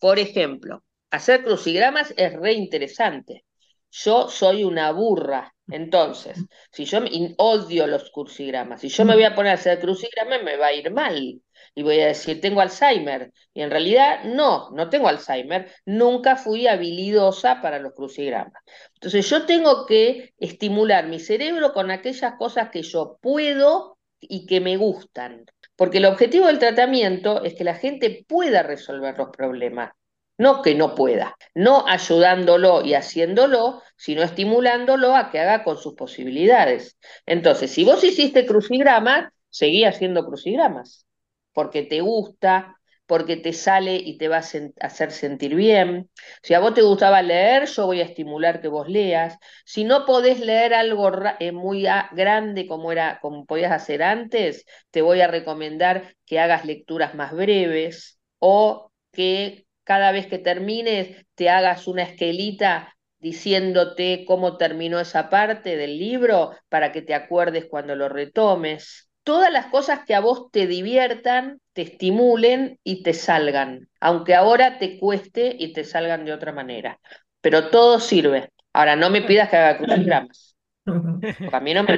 por 0.00 0.18
ejemplo, 0.18 0.84
hacer 1.10 1.44
crucigramas 1.44 2.14
es 2.16 2.32
re 2.34 2.52
interesante. 2.54 3.44
yo 3.90 4.28
soy 4.28 4.64
una 4.64 4.92
burra. 4.92 5.54
Entonces, 5.70 6.38
si 6.70 6.84
yo 6.86 7.00
odio 7.38 7.86
los 7.86 8.10
crucigramas, 8.10 8.80
si 8.80 8.88
yo 8.88 9.04
me 9.04 9.14
voy 9.14 9.24
a 9.24 9.34
poner 9.34 9.52
a 9.52 9.54
hacer 9.54 9.80
crucigramas, 9.80 10.42
me 10.42 10.56
va 10.56 10.66
a 10.68 10.72
ir 10.74 10.90
mal. 10.92 11.40
Y 11.74 11.82
voy 11.82 12.00
a 12.00 12.06
decir, 12.08 12.40
tengo 12.40 12.60
Alzheimer. 12.60 13.32
Y 13.54 13.62
en 13.62 13.70
realidad, 13.70 14.24
no, 14.24 14.70
no 14.72 14.88
tengo 14.90 15.08
Alzheimer. 15.08 15.70
Nunca 15.86 16.36
fui 16.36 16.66
habilidosa 16.66 17.60
para 17.62 17.78
los 17.78 17.92
crucigramas. 17.94 18.62
Entonces, 18.94 19.28
yo 19.30 19.46
tengo 19.46 19.86
que 19.86 20.34
estimular 20.38 21.06
mi 21.06 21.20
cerebro 21.20 21.72
con 21.72 21.90
aquellas 21.90 22.34
cosas 22.38 22.70
que 22.70 22.82
yo 22.82 23.18
puedo 23.22 23.98
y 24.20 24.46
que 24.46 24.60
me 24.60 24.76
gustan. 24.76 25.44
Porque 25.76 25.98
el 25.98 26.06
objetivo 26.06 26.46
del 26.46 26.58
tratamiento 26.58 27.42
es 27.42 27.54
que 27.54 27.64
la 27.64 27.74
gente 27.74 28.24
pueda 28.28 28.62
resolver 28.62 29.16
los 29.18 29.30
problemas. 29.30 29.92
No 30.38 30.62
que 30.62 30.74
no 30.74 30.94
pueda, 30.94 31.36
no 31.54 31.86
ayudándolo 31.86 32.82
y 32.84 32.94
haciéndolo, 32.94 33.82
sino 33.96 34.22
estimulándolo 34.22 35.14
a 35.14 35.30
que 35.30 35.38
haga 35.38 35.62
con 35.62 35.76
sus 35.76 35.94
posibilidades. 35.94 36.98
Entonces, 37.26 37.70
si 37.70 37.84
vos 37.84 38.02
hiciste 38.02 38.46
crucigramas, 38.46 39.30
seguí 39.50 39.84
haciendo 39.84 40.24
crucigramas, 40.26 41.06
porque 41.52 41.82
te 41.82 42.00
gusta, 42.00 42.80
porque 43.06 43.36
te 43.36 43.52
sale 43.52 43.96
y 43.96 44.16
te 44.18 44.28
va 44.28 44.36
a 44.38 44.42
hacer 44.80 45.10
sentir 45.12 45.54
bien. 45.54 46.10
Si 46.42 46.54
a 46.54 46.60
vos 46.60 46.74
te 46.74 46.82
gustaba 46.82 47.22
leer, 47.22 47.66
yo 47.66 47.86
voy 47.86 48.00
a 48.00 48.04
estimular 48.04 48.60
que 48.60 48.68
vos 48.68 48.88
leas. 48.88 49.36
Si 49.64 49.84
no 49.84 50.06
podés 50.06 50.40
leer 50.40 50.74
algo 50.74 51.10
eh, 51.40 51.52
muy 51.52 51.86
grande 52.12 52.66
como 52.66 52.92
era 52.92 53.18
como 53.20 53.44
podías 53.46 53.72
hacer 53.72 54.02
antes, 54.02 54.64
te 54.90 55.02
voy 55.02 55.20
a 55.20 55.28
recomendar 55.28 56.14
que 56.26 56.40
hagas 56.40 56.64
lecturas 56.64 57.14
más 57.14 57.32
breves 57.32 58.18
o 58.38 58.90
que 59.12 59.66
cada 59.84 60.12
vez 60.12 60.26
que 60.26 60.38
termines 60.38 61.26
te 61.34 61.50
hagas 61.50 61.86
una 61.88 62.02
esquelita 62.04 62.94
diciéndote 63.18 64.24
cómo 64.26 64.56
terminó 64.56 64.98
esa 65.00 65.28
parte 65.30 65.76
del 65.76 65.98
libro 65.98 66.52
para 66.68 66.92
que 66.92 67.02
te 67.02 67.14
acuerdes 67.14 67.66
cuando 67.66 67.94
lo 67.94 68.08
retomes. 68.08 69.08
Todas 69.24 69.52
las 69.52 69.66
cosas 69.66 70.00
que 70.04 70.14
a 70.14 70.20
vos 70.20 70.50
te 70.50 70.66
diviertan, 70.66 71.60
te 71.72 71.82
estimulen 71.82 72.78
y 72.82 73.02
te 73.02 73.14
salgan, 73.14 73.88
aunque 74.00 74.34
ahora 74.34 74.78
te 74.78 74.98
cueste 74.98 75.54
y 75.58 75.72
te 75.72 75.84
salgan 75.84 76.24
de 76.24 76.32
otra 76.32 76.52
manera. 76.52 76.98
Pero 77.40 77.70
todo 77.70 78.00
sirve. 78.00 78.50
Ahora, 78.72 78.96
no 78.96 79.10
me 79.10 79.22
pidas 79.22 79.48
que 79.48 79.56
haga 79.56 79.78
crucigramas. 79.78 80.56
A 81.52 81.60
mí 81.60 81.74
no 81.74 81.84
me... 81.84 81.96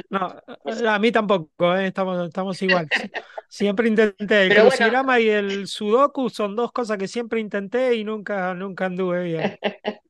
a 0.87 0.99
mí 0.99 1.11
tampoco, 1.11 1.75
¿eh? 1.75 1.87
estamos, 1.87 2.27
estamos 2.27 2.61
igual. 2.61 2.87
Siempre 3.49 3.87
intenté. 3.87 4.43
El 4.43 4.55
crucigrama 4.55 5.19
y 5.19 5.29
el 5.29 5.67
sudoku 5.67 6.29
son 6.29 6.55
dos 6.55 6.71
cosas 6.71 6.99
que 6.99 7.07
siempre 7.07 7.39
intenté 7.39 7.95
y 7.95 8.03
nunca, 8.03 8.53
nunca 8.53 8.85
anduve 8.85 9.23
bien. 9.23 9.57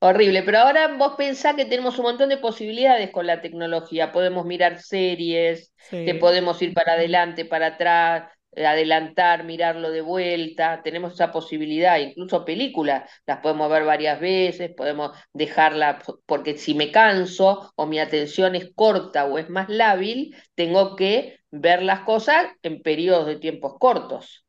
Horrible, 0.00 0.42
pero 0.42 0.58
ahora 0.58 0.88
vos 0.96 1.14
pensás 1.16 1.54
que 1.56 1.64
tenemos 1.64 1.98
un 1.98 2.04
montón 2.04 2.28
de 2.28 2.36
posibilidades 2.36 3.10
con 3.10 3.26
la 3.26 3.40
tecnología. 3.40 4.12
Podemos 4.12 4.44
mirar 4.44 4.78
series, 4.80 5.72
que 5.90 6.14
podemos 6.14 6.60
ir 6.62 6.74
para 6.74 6.92
adelante, 6.92 7.44
para 7.44 7.68
atrás, 7.68 8.30
adelantar, 8.64 9.44
mirarlo 9.44 9.90
de 9.90 10.00
vuelta, 10.00 10.80
tenemos 10.82 11.14
esa 11.14 11.30
posibilidad, 11.30 11.98
incluso 11.98 12.44
películas, 12.44 13.10
las 13.26 13.40
podemos 13.40 13.70
ver 13.70 13.84
varias 13.84 14.18
veces, 14.20 14.72
podemos 14.74 15.10
dejarla, 15.32 15.98
porque 16.24 16.56
si 16.56 16.74
me 16.74 16.90
canso 16.90 17.72
o 17.76 17.86
mi 17.86 17.98
atención 17.98 18.54
es 18.54 18.72
corta 18.74 19.26
o 19.26 19.38
es 19.38 19.50
más 19.50 19.68
lábil, 19.68 20.34
tengo 20.54 20.96
que 20.96 21.40
ver 21.50 21.82
las 21.82 22.00
cosas 22.00 22.46
en 22.62 22.82
periodos 22.82 23.26
de 23.26 23.36
tiempos 23.36 23.74
cortos. 23.78 24.44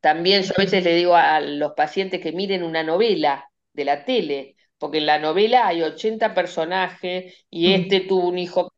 También 0.00 0.42
yo 0.42 0.54
a 0.56 0.62
veces 0.62 0.84
le 0.84 0.94
digo 0.94 1.14
a 1.14 1.40
los 1.40 1.72
pacientes 1.72 2.20
que 2.20 2.32
miren 2.32 2.62
una 2.62 2.82
novela 2.82 3.48
de 3.72 3.84
la 3.84 4.04
tele, 4.04 4.55
porque 4.78 4.98
en 4.98 5.06
la 5.06 5.18
novela 5.18 5.66
hay 5.66 5.82
80 5.82 6.34
personajes 6.34 7.46
y 7.50 7.72
este 7.72 8.00
tuvo 8.00 8.28
un 8.28 8.38
hijo 8.38 8.72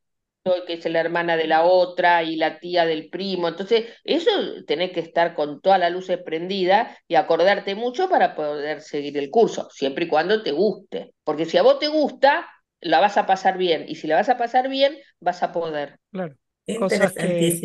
que 0.67 0.75
es 0.75 0.85
la 0.87 1.01
hermana 1.01 1.37
de 1.37 1.47
la 1.47 1.65
otra 1.65 2.23
y 2.23 2.37
la 2.37 2.59
tía 2.59 2.87
del 2.87 3.09
primo. 3.11 3.49
Entonces, 3.49 3.87
eso 4.05 4.31
tenés 4.67 4.93
que 4.93 5.01
estar 5.01 5.35
con 5.35 5.61
todas 5.61 5.79
las 5.79 5.93
luces 5.93 6.19
prendidas 6.25 6.97
y 7.07 7.17
acordarte 7.17 7.75
mucho 7.75 8.09
para 8.09 8.35
poder 8.35 8.81
seguir 8.81 9.19
el 9.19 9.31
curso, 9.31 9.69
siempre 9.71 10.07
y 10.07 10.09
cuando 10.09 10.43
te 10.43 10.53
guste. 10.53 11.13
Porque 11.25 11.45
si 11.45 11.59
a 11.59 11.63
vos 11.63 11.79
te 11.79 11.89
gusta, 11.89 12.49
la 12.81 13.01
vas 13.01 13.17
a 13.17 13.27
pasar 13.27 13.59
bien. 13.59 13.85
Y 13.89 13.97
si 13.97 14.07
la 14.07 14.17
vas 14.17 14.29
a 14.29 14.39
pasar 14.39 14.69
bien, 14.69 14.97
vas 15.21 15.43
a 15.43 15.53
poder. 15.53 15.99
Claro. 16.11 16.35
Cosas 16.79 17.13
que, 17.15 17.61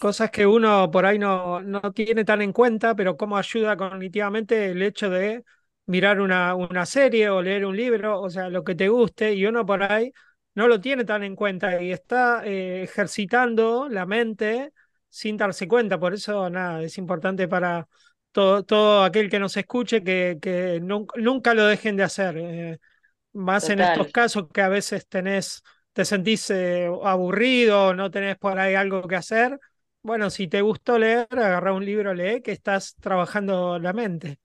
cosas 0.00 0.30
que 0.30 0.46
uno 0.46 0.90
por 0.90 1.04
ahí 1.04 1.18
no, 1.18 1.60
no 1.60 1.92
tiene 1.92 2.24
tan 2.24 2.40
en 2.40 2.52
cuenta, 2.52 2.94
pero 2.94 3.16
cómo 3.16 3.36
ayuda 3.36 3.76
cognitivamente 3.76 4.70
el 4.70 4.82
hecho 4.82 5.10
de 5.10 5.44
mirar 5.86 6.20
una, 6.20 6.54
una 6.54 6.86
serie 6.86 7.28
o 7.30 7.42
leer 7.42 7.66
un 7.66 7.76
libro, 7.76 8.20
o 8.20 8.30
sea, 8.30 8.48
lo 8.48 8.64
que 8.64 8.74
te 8.74 8.88
guste, 8.88 9.34
y 9.34 9.46
uno 9.46 9.66
por 9.66 9.82
ahí 9.82 10.12
no 10.54 10.68
lo 10.68 10.80
tiene 10.80 11.04
tan 11.04 11.22
en 11.22 11.34
cuenta 11.36 11.82
y 11.82 11.92
está 11.92 12.44
eh, 12.44 12.82
ejercitando 12.82 13.88
la 13.88 14.06
mente 14.06 14.72
sin 15.08 15.36
darse 15.36 15.66
cuenta. 15.68 15.98
Por 15.98 16.14
eso, 16.14 16.48
nada, 16.50 16.82
es 16.82 16.98
importante 16.98 17.48
para 17.48 17.86
todo, 18.32 18.64
todo 18.64 19.04
aquel 19.04 19.30
que 19.30 19.38
nos 19.38 19.56
escuche 19.56 20.02
que, 20.02 20.38
que 20.40 20.80
nunca, 20.80 21.54
lo 21.54 21.66
dejen 21.66 21.96
de 21.96 22.02
hacer. 22.02 22.36
Eh, 22.38 22.78
más 23.32 23.68
en 23.70 23.80
estos 23.80 24.08
casos 24.12 24.48
que 24.52 24.60
a 24.60 24.68
veces 24.68 25.06
tenés, 25.08 25.62
te 25.92 26.04
sentís 26.04 26.50
eh, 26.50 26.88
aburrido, 27.04 27.94
no 27.94 28.10
tenés 28.10 28.36
por 28.36 28.58
ahí 28.58 28.74
algo 28.74 29.06
que 29.08 29.16
hacer. 29.16 29.58
Bueno, 30.02 30.30
si 30.30 30.48
te 30.48 30.60
gustó 30.62 30.98
leer, 30.98 31.28
agarra 31.30 31.72
un 31.72 31.84
libro, 31.84 32.12
lee, 32.12 32.42
que 32.42 32.52
estás 32.52 32.96
trabajando 32.96 33.78
la 33.78 33.92
mente. 33.92 34.38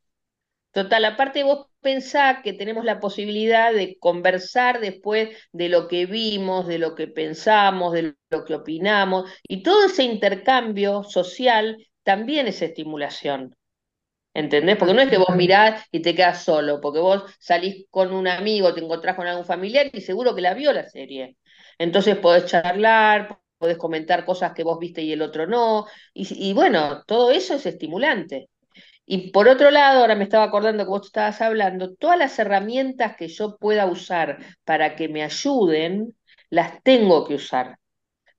Total, 0.71 1.03
aparte 1.05 1.43
vos 1.43 1.67
pensás 1.81 2.43
que 2.43 2.53
tenemos 2.53 2.85
la 2.85 2.99
posibilidad 2.99 3.73
de 3.73 3.97
conversar 3.99 4.79
después 4.79 5.29
de 5.51 5.69
lo 5.69 5.87
que 5.87 6.05
vimos, 6.05 6.67
de 6.67 6.77
lo 6.77 6.93
que 6.95 7.07
pensamos, 7.07 7.93
de 7.93 8.15
lo 8.29 8.45
que 8.45 8.53
opinamos, 8.55 9.29
y 9.43 9.63
todo 9.63 9.85
ese 9.85 10.03
intercambio 10.03 11.03
social 11.03 11.77
también 12.03 12.47
es 12.47 12.61
estimulación. 12.61 13.55
¿Entendés? 14.33 14.77
Porque 14.77 14.93
no 14.95 15.01
es 15.01 15.09
que 15.09 15.17
vos 15.17 15.35
mirás 15.35 15.85
y 15.91 16.01
te 16.01 16.15
quedas 16.15 16.43
solo, 16.43 16.81
porque 16.81 16.99
vos 16.99 17.23
salís 17.39 17.85
con 17.91 18.13
un 18.13 18.27
amigo, 18.27 18.73
te 18.73 18.81
encontrás 18.81 19.15
con 19.15 19.27
algún 19.27 19.45
familiar 19.45 19.87
y 19.93 20.01
seguro 20.01 20.35
que 20.35 20.41
la 20.41 20.53
vio 20.55 20.73
la 20.73 20.89
serie. 20.89 21.37
Entonces 21.79 22.17
podés 22.17 22.45
charlar, 22.47 23.39
podés 23.57 23.77
comentar 23.77 24.25
cosas 24.25 24.53
que 24.53 24.63
vos 24.63 24.79
viste 24.79 25.01
y 25.03 25.13
el 25.13 25.21
otro 25.23 25.47
no, 25.47 25.87
y 26.13 26.53
bueno, 26.53 27.03
todo 27.07 27.31
eso 27.31 27.55
es 27.55 27.65
estimulante. 27.65 28.49
Y 29.07 29.31
por 29.31 29.47
otro 29.47 29.71
lado, 29.71 30.01
ahora 30.01 30.15
me 30.15 30.25
estaba 30.25 30.43
acordando 30.45 30.83
que 30.83 30.89
vos 30.89 31.07
estabas 31.07 31.41
hablando, 31.41 31.95
todas 31.95 32.19
las 32.19 32.37
herramientas 32.39 33.15
que 33.17 33.29
yo 33.29 33.57
pueda 33.57 33.85
usar 33.87 34.39
para 34.65 34.95
que 34.97 35.07
me 35.09 35.23
ayuden, 35.23 36.15
las 36.49 36.83
tengo 36.83 37.25
que 37.25 37.35
usar. 37.35 37.77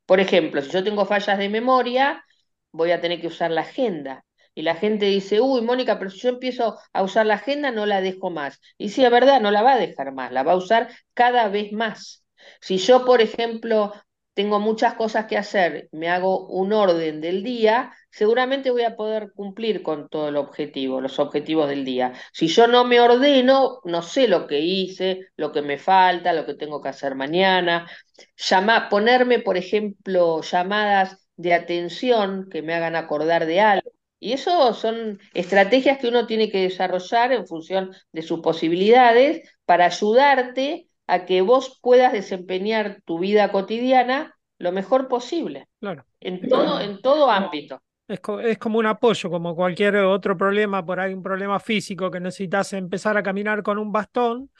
Por 0.06 0.20
ejemplo, 0.20 0.62
si 0.62 0.70
yo 0.70 0.84
tengo 0.84 1.06
fallas 1.06 1.38
de 1.38 1.48
memoria, 1.48 2.24
voy 2.72 2.92
a 2.92 3.00
tener 3.00 3.20
que 3.20 3.28
usar 3.28 3.50
la 3.50 3.62
agenda. 3.62 4.24
Y 4.54 4.62
la 4.62 4.74
gente 4.74 5.06
dice, 5.06 5.40
uy, 5.40 5.62
Mónica, 5.62 5.98
pero 5.98 6.10
si 6.10 6.18
yo 6.20 6.30
empiezo 6.30 6.78
a 6.92 7.02
usar 7.02 7.26
la 7.26 7.34
agenda, 7.34 7.70
no 7.70 7.86
la 7.86 8.00
dejo 8.00 8.30
más. 8.30 8.60
Y 8.78 8.90
sí, 8.90 9.04
es 9.04 9.10
verdad, 9.10 9.40
no 9.40 9.50
la 9.50 9.62
va 9.62 9.74
a 9.74 9.78
dejar 9.78 10.12
más, 10.12 10.32
la 10.32 10.42
va 10.42 10.52
a 10.52 10.56
usar 10.56 10.90
cada 11.14 11.48
vez 11.48 11.72
más. 11.72 12.24
Si 12.60 12.78
yo, 12.78 13.04
por 13.04 13.20
ejemplo, 13.20 13.92
tengo 14.38 14.60
muchas 14.60 14.94
cosas 14.94 15.26
que 15.26 15.36
hacer, 15.36 15.88
me 15.90 16.08
hago 16.08 16.46
un 16.46 16.72
orden 16.72 17.20
del 17.20 17.42
día, 17.42 17.92
seguramente 18.08 18.70
voy 18.70 18.84
a 18.84 18.94
poder 18.94 19.32
cumplir 19.34 19.82
con 19.82 20.08
todo 20.08 20.28
el 20.28 20.36
objetivo, 20.36 21.00
los 21.00 21.18
objetivos 21.18 21.68
del 21.68 21.84
día. 21.84 22.12
Si 22.32 22.46
yo 22.46 22.68
no 22.68 22.84
me 22.84 23.00
ordeno, 23.00 23.80
no 23.82 24.00
sé 24.00 24.28
lo 24.28 24.46
que 24.46 24.60
hice, 24.60 25.26
lo 25.36 25.50
que 25.50 25.60
me 25.62 25.76
falta, 25.76 26.32
lo 26.32 26.46
que 26.46 26.54
tengo 26.54 26.80
que 26.80 26.88
hacer 26.88 27.16
mañana. 27.16 27.90
Llama, 28.36 28.88
ponerme, 28.88 29.40
por 29.40 29.56
ejemplo, 29.56 30.40
llamadas 30.42 31.18
de 31.34 31.54
atención 31.54 32.48
que 32.48 32.62
me 32.62 32.74
hagan 32.74 32.94
acordar 32.94 33.44
de 33.44 33.60
algo. 33.60 33.90
Y 34.20 34.34
eso 34.34 34.72
son 34.72 35.18
estrategias 35.34 35.98
que 35.98 36.06
uno 36.06 36.28
tiene 36.28 36.48
que 36.48 36.62
desarrollar 36.62 37.32
en 37.32 37.44
función 37.48 37.90
de 38.12 38.22
sus 38.22 38.38
posibilidades 38.38 39.50
para 39.64 39.86
ayudarte 39.86 40.87
a 41.08 41.24
que 41.24 41.40
vos 41.40 41.80
puedas 41.82 42.12
desempeñar 42.12 43.00
tu 43.04 43.18
vida 43.18 43.50
cotidiana 43.50 44.36
lo 44.58 44.72
mejor 44.72 45.08
posible. 45.08 45.68
Claro. 45.80 46.04
En 46.20 46.46
todo, 46.48 46.80
en 46.80 47.00
todo 47.00 47.30
ámbito. 47.30 47.80
Es, 48.06 48.20
es, 48.42 48.58
como 48.58 48.78
un 48.78 48.86
apoyo, 48.86 49.30
como 49.30 49.54
cualquier 49.56 49.96
otro 49.96 50.36
problema, 50.36 50.84
por 50.84 51.00
ahí 51.00 51.14
un 51.14 51.22
problema 51.22 51.58
físico 51.60 52.10
que 52.10 52.20
necesitas 52.20 52.72
empezar 52.74 53.16
a 53.16 53.22
caminar 53.22 53.62
con 53.62 53.78
un 53.78 53.90
bastón. 53.90 54.50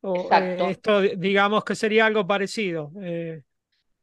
O, 0.00 0.28
eh, 0.30 0.58
esto, 0.70 1.00
digamos 1.00 1.64
que 1.64 1.74
sería 1.74 2.06
algo 2.06 2.26
parecido. 2.26 2.92
Eh, 3.02 3.42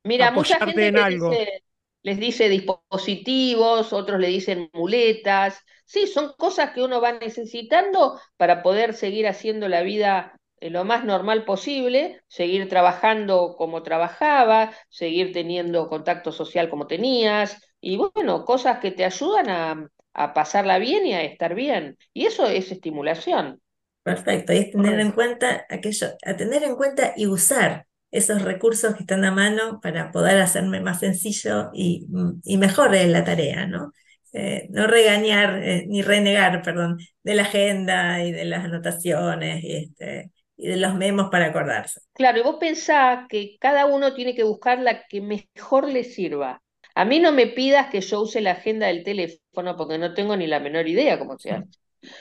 Mira, 0.04 0.32
mucha 0.32 0.60
gente 0.60 0.92
les 0.92 1.10
dice, 1.10 1.64
les 2.02 2.20
dice 2.20 2.50
dispositivos, 2.50 3.94
otros 3.94 4.20
le 4.20 4.28
dicen 4.28 4.70
muletas. 4.74 5.64
Sí, 5.86 6.08
son 6.08 6.34
cosas 6.38 6.72
que 6.72 6.82
uno 6.82 7.00
va 7.00 7.14
necesitando 7.14 8.20
para 8.36 8.62
poder 8.62 8.94
seguir 8.94 9.28
haciendo 9.28 9.70
la 9.70 9.84
vida 9.84 10.38
lo 10.70 10.86
más 10.86 11.04
normal 11.04 11.46
posible, 11.46 12.22
seguir 12.28 12.70
trabajando 12.70 13.56
como 13.58 13.84
trabajaba, 13.84 14.72
seguir 14.90 15.34
teniendo 15.34 15.90
contacto 15.90 16.32
social 16.32 16.70
como 16.70 16.88
tenías, 16.88 17.62
y 17.82 17.98
bueno, 17.98 18.46
cosas 18.46 18.80
que 18.80 18.92
te 18.92 19.06
ayudan 19.06 19.50
a, 19.50 19.90
pasarla 20.34 20.78
bien 20.78 21.08
y 21.08 21.14
a 21.14 21.24
estar 21.24 21.56
bien. 21.56 21.98
Y 22.14 22.28
eso 22.28 22.48
es 22.48 22.72
estimulación. 22.72 23.60
Perfecto, 24.04 24.54
y 24.54 24.58
es 24.58 24.72
tener 24.72 25.00
en 25.00 25.12
cuenta 25.12 25.66
aquello, 25.70 26.08
a 26.24 26.36
tener 26.36 26.64
en 26.64 26.76
cuenta 26.76 27.14
y 27.18 27.26
usar 27.26 27.88
esos 28.12 28.44
recursos 28.44 28.94
que 28.94 29.02
están 29.02 29.26
a 29.26 29.32
mano 29.32 29.80
para 29.82 30.12
poder 30.12 30.40
hacerme 30.40 30.82
más 30.82 31.00
sencillo 31.00 31.72
y, 31.74 32.06
y 32.44 32.58
mejor 32.58 32.94
en 32.94 33.12
la 33.12 33.24
tarea, 33.24 33.66
¿no? 33.66 33.92
Eh, 34.34 34.68
no 34.72 34.88
regañar 34.88 35.62
eh, 35.64 35.86
ni 35.88 36.02
renegar, 36.02 36.64
perdón, 36.64 36.98
de 37.24 37.36
la 37.36 37.44
agenda 37.44 38.24
y 38.24 38.32
de 38.32 38.46
las 38.46 38.66
anotaciones 38.66 39.64
y, 39.64 39.76
este, 39.76 40.32
de 40.68 40.78
los 40.78 40.96
memos 40.96 41.30
para 41.30 41.48
acordarse. 41.48 42.02
Claro, 42.14 42.40
y 42.40 42.44
vos 42.44 42.58
pensás 42.60 43.26
que 43.28 43.58
cada 43.60 43.86
uno 43.86 44.14
tiene 44.14 44.36
que 44.36 44.44
buscar 44.44 44.80
la 44.80 45.06
que 45.08 45.22
mejor 45.22 45.88
le 45.88 46.04
sirva. 46.04 46.62
A 46.96 47.06
mí 47.06 47.20
no 47.20 47.32
me 47.32 47.48
pidas 47.48 47.90
que 47.90 48.02
yo 48.02 48.22
use 48.22 48.42
la 48.42 48.52
agenda 48.52 48.88
del 48.88 49.04
teléfono 49.04 49.76
porque 49.76 49.98
no 49.98 50.14
tengo 50.14 50.38
ni 50.38 50.48
la 50.48 50.60
menor 50.60 50.88
idea 50.88 51.18
cómo 51.18 51.38
se 51.38 51.52
hace. 51.52 51.70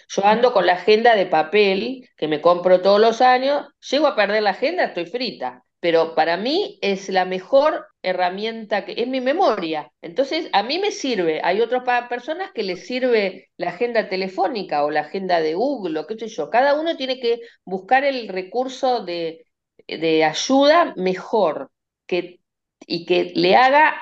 Yo 0.09 0.25
ando 0.25 0.53
con 0.53 0.67
la 0.67 0.75
agenda 0.75 1.15
de 1.15 1.27
papel 1.27 2.09
que 2.17 2.29
me 2.29 2.41
compro 2.41 2.81
todos 2.81 3.01
los 3.01 3.21
años, 3.21 3.67
llego 3.91 4.07
a 4.07 4.17
perder 4.17 4.43
la 4.43 4.51
agenda, 4.51 4.85
estoy 4.85 5.07
frita. 5.07 5.65
Pero 5.81 6.15
para 6.15 6.37
mí 6.37 6.79
es 6.81 7.09
la 7.09 7.25
mejor 7.25 7.87
herramienta 8.03 8.85
que 8.85 8.95
es 8.97 9.09
mi 9.09 9.21
memoria. 9.21 9.91
Entonces, 10.03 10.49
a 10.53 10.63
mí 10.63 10.79
me 10.79 10.91
sirve. 10.91 11.41
Hay 11.45 11.61
otras 11.61 11.85
personas 12.09 12.51
que 12.53 12.63
les 12.63 12.87
sirve 12.87 13.51
la 13.57 13.71
agenda 13.71 14.09
telefónica 14.09 14.85
o 14.85 14.91
la 14.91 15.01
agenda 15.01 15.41
de 15.41 15.55
Google 15.55 16.01
o 16.01 16.07
qué 16.07 16.19
sé 16.19 16.29
yo. 16.29 16.51
Cada 16.51 16.79
uno 16.79 16.97
tiene 16.97 17.21
que 17.21 17.41
buscar 17.65 18.05
el 18.05 18.29
recurso 18.29 19.05
de, 19.05 19.45
de 19.87 20.25
ayuda 20.25 20.95
mejor 20.97 21.71
que, 22.07 22.41
y 22.87 23.07
que 23.07 23.33
le 23.35 23.57
haga 23.57 23.95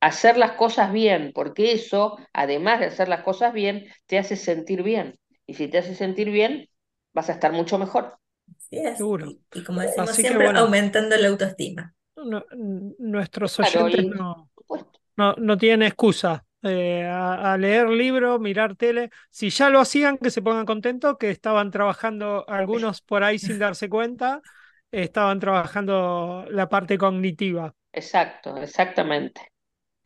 hacer 0.00 0.36
las 0.36 0.52
cosas 0.52 0.92
bien, 0.92 1.32
porque 1.34 1.72
eso, 1.72 2.18
además 2.32 2.80
de 2.80 2.86
hacer 2.86 3.08
las 3.08 3.22
cosas 3.22 3.52
bien, 3.52 3.86
te 4.06 4.18
hace 4.18 4.36
sentir 4.36 4.82
bien. 4.82 5.18
Y 5.46 5.54
si 5.54 5.68
te 5.68 5.78
hace 5.78 5.94
sentir 5.94 6.30
bien, 6.30 6.68
vas 7.12 7.30
a 7.30 7.32
estar 7.32 7.52
mucho 7.52 7.78
mejor. 7.78 8.18
Sí, 8.58 8.78
Seguro. 8.96 9.32
Y, 9.52 9.64
como 9.64 9.80
decimos 9.80 10.10
siempre, 10.14 10.46
aumentando 10.48 11.16
la 11.16 11.28
autoestima. 11.28 11.94
Nuestros 12.98 13.58
oyentes 13.60 14.06
no, 14.06 15.34
no, 15.36 15.58
tienen 15.58 15.82
excusa 15.82 16.44
eh, 16.62 17.04
a, 17.04 17.56
leer 17.56 17.88
libros, 17.88 18.40
mirar 18.40 18.76
tele. 18.76 19.10
Si 19.30 19.50
ya 19.50 19.68
lo 19.70 19.80
hacían, 19.80 20.18
que 20.18 20.30
se 20.30 20.42
pongan 20.42 20.66
contentos, 20.66 21.16
que 21.18 21.30
estaban 21.30 21.70
trabajando 21.70 22.48
algunos 22.48 23.00
por 23.02 23.22
ahí 23.22 23.38
sin 23.38 23.58
darse 23.58 23.88
cuenta, 23.88 24.40
estaban 24.90 25.40
trabajando 25.40 26.46
la 26.50 26.68
parte 26.68 26.98
cognitiva. 26.98 27.74
Exacto, 27.92 28.56
exactamente. 28.56 29.40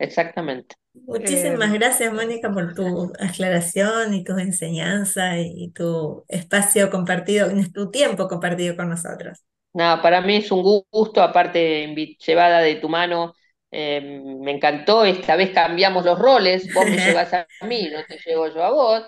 Exactamente. 0.01 0.75
Muchísimas 0.93 1.71
eh, 1.71 1.77
gracias, 1.77 2.13
Mónica, 2.13 2.51
por 2.51 2.73
tu 2.73 3.13
aclaración 3.19 4.13
y 4.15 4.23
tu 4.23 4.37
enseñanza 4.37 5.37
y 5.37 5.71
tu 5.71 6.25
espacio 6.27 6.89
compartido, 6.89 7.49
tu 7.73 7.91
tiempo 7.91 8.27
compartido 8.27 8.75
con 8.75 8.89
nosotros. 8.89 9.43
Nada, 9.73 10.01
para 10.01 10.21
mí 10.21 10.37
es 10.37 10.51
un 10.51 10.63
gusto, 10.63 11.21
aparte 11.21 11.93
llevada 12.25 12.59
de 12.59 12.75
tu 12.75 12.89
mano, 12.89 13.33
em, 13.69 14.39
me 14.41 14.51
encantó, 14.51 15.05
esta 15.05 15.37
vez 15.37 15.51
cambiamos 15.51 16.03
los 16.03 16.19
roles, 16.19 16.73
vos 16.73 16.85
me 16.85 16.97
llevas 17.25 17.33
a 17.33 17.47
mí, 17.61 17.89
no 17.89 17.99
te 18.05 18.17
llevo 18.25 18.47
yo 18.47 18.63
a 18.63 18.71
vos, 18.71 19.03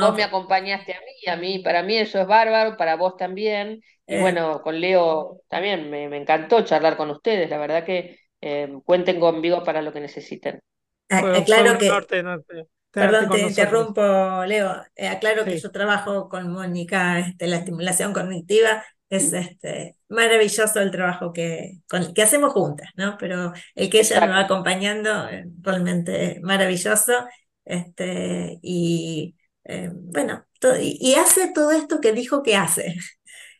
vos 0.00 0.14
me 0.14 0.24
acompañaste 0.24 0.92
a 0.92 1.00
mí, 1.00 1.30
a 1.30 1.36
mí, 1.36 1.58
para 1.60 1.82
mí 1.84 1.96
eso 1.96 2.20
es 2.20 2.26
bárbaro, 2.26 2.76
para 2.76 2.96
vos 2.96 3.16
también, 3.16 3.80
y 4.06 4.14
eh. 4.14 4.20
bueno, 4.20 4.60
con 4.62 4.80
Leo 4.80 5.42
también 5.48 5.88
me, 5.88 6.08
me 6.08 6.16
encantó 6.16 6.62
charlar 6.62 6.96
con 6.96 7.10
ustedes, 7.10 7.48
la 7.48 7.58
verdad 7.58 7.84
que 7.84 8.18
em, 8.40 8.80
cuenten 8.80 9.20
conmigo 9.20 9.62
para 9.62 9.82
lo 9.82 9.92
que 9.92 10.00
necesiten. 10.00 10.60
Aclaro 11.08 11.78
que, 11.78 11.90
perdón, 12.90 13.30
te 13.30 13.40
interrumpo, 13.40 14.44
Leo. 14.46 14.82
Eh, 14.96 15.08
aclaro 15.08 15.44
que 15.44 15.58
yo 15.58 15.70
trabajo 15.70 16.28
con 16.28 16.52
Mónica, 16.52 17.20
este, 17.20 17.46
la 17.46 17.56
estimulación 17.56 18.12
cognitiva. 18.12 18.84
Es 19.10 19.32
este, 19.32 19.96
maravilloso 20.08 20.80
el 20.80 20.90
trabajo 20.90 21.32
que, 21.32 21.78
que 22.14 22.22
hacemos 22.22 22.52
juntas, 22.52 22.90
¿no? 22.96 23.16
Pero 23.18 23.52
el 23.74 23.88
que 23.88 24.00
ella 24.00 24.20
me 24.20 24.28
va 24.28 24.40
acompañando, 24.40 25.28
eh, 25.28 25.46
realmente 25.60 26.40
maravilloso. 26.42 27.12
Este, 27.64 28.58
y 28.62 29.36
eh, 29.64 29.90
bueno, 29.92 30.46
y 30.80 31.14
hace 31.14 31.52
todo 31.52 31.70
esto 31.72 32.00
que 32.00 32.12
dijo 32.12 32.42
que 32.42 32.56
hace. 32.56 32.96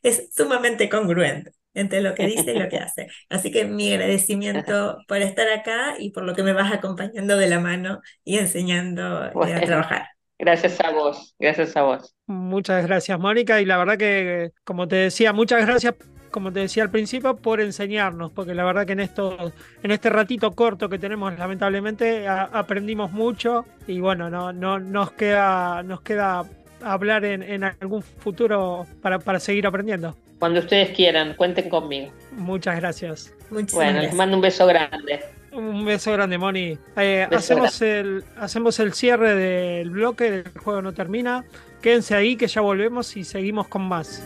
Es 0.01 0.31
sumamente 0.33 0.89
congruente 0.89 1.53
entre 1.75 2.01
lo 2.01 2.15
que 2.15 2.27
dice 2.27 2.53
y 2.53 2.59
lo 2.59 2.69
que 2.69 2.79
hace. 2.79 3.09
Así 3.29 3.51
que 3.51 3.65
mi 3.65 3.93
agradecimiento 3.93 4.99
por 5.09 5.19
estar 5.19 5.49
acá 5.49 5.97
y 5.99 6.11
por 6.11 6.25
lo 6.25 6.35
que 6.35 6.45
me 6.45 6.53
vas 6.53 6.73
acompañando 6.73 7.37
de 7.37 7.49
la 7.49 7.59
mano 7.59 8.01
y 8.25 8.39
enseñando 8.39 9.25
eh, 9.25 9.55
a 9.55 9.61
trabajar. 9.61 10.07
Gracias 10.39 10.81
a 10.81 10.91
vos, 10.93 11.35
gracias 11.39 11.77
a 11.77 11.83
vos. 11.83 12.15
Muchas 12.27 12.87
gracias, 12.87 13.19
Mónica, 13.19 13.61
y 13.61 13.65
la 13.65 13.77
verdad 13.77 13.99
que, 13.99 14.53
como 14.65 14.87
te 14.87 14.97
decía, 14.97 15.33
muchas 15.33 15.67
gracias 15.67 15.95
como 16.31 16.53
te 16.53 16.61
decía 16.61 16.83
al 16.83 16.91
principio, 16.91 17.37
por 17.37 17.61
enseñarnos, 17.61 18.31
porque 18.33 18.55
la 18.55 18.65
verdad 18.65 18.87
que 18.87 18.93
en 18.93 19.01
esto, 19.01 19.53
en 19.83 19.91
este 19.91 20.11
ratito 20.11 20.53
corto 20.53 20.89
que 20.89 20.99
tenemos, 20.99 21.37
lamentablemente, 21.39 22.29
aprendimos 22.29 23.11
mucho 23.11 23.65
y 23.87 24.01
bueno, 24.01 24.31
no, 24.31 24.53
no 24.53 24.79
nos 24.79 25.13
queda, 25.13 25.83
nos 25.83 26.03
queda 26.03 26.45
hablar 26.83 27.25
en, 27.25 27.43
en 27.43 27.65
algún 27.65 28.03
futuro 28.03 28.87
para, 29.03 29.19
para 29.19 29.41
seguir 29.41 29.67
aprendiendo. 29.67 30.17
Cuando 30.39 30.61
ustedes 30.61 30.91
quieran, 30.91 31.35
cuenten 31.35 31.69
conmigo. 31.69 32.13
Muchas 32.33 32.77
gracias. 32.77 33.35
bueno, 33.51 34.01
les 34.01 34.15
mando 34.15 34.37
un 34.37 34.43
beso 34.43 34.67
grande. 34.67 35.21
Un 35.53 35.85
beso 35.85 36.13
grande, 36.13 36.39
Moni. 36.39 36.79
Eh, 36.97 37.27
hacemos, 37.31 37.81
El, 37.83 38.25
hacemos 38.37 38.79
el 38.81 38.93
cierre 38.93 39.35
del 39.35 39.91
bloque 39.91 40.31
del 40.31 40.53
juego 40.59 40.83
no 40.83 40.93
termina. 40.93 41.45
Quédense 41.81 42.15
ahí 42.15 42.37
que 42.37 42.47
ya 42.47 42.61
volvemos 42.61 43.17
y 43.17 43.25
seguimos 43.25 43.69
con 43.69 43.83
más. 43.89 44.23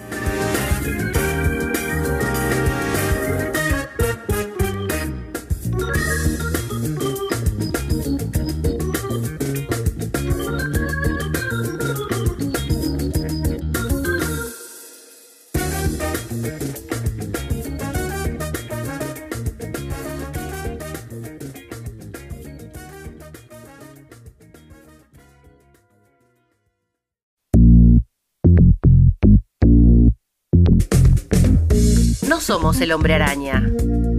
El 32.62 32.92
hombre 32.92 33.14
araña, 33.14 33.68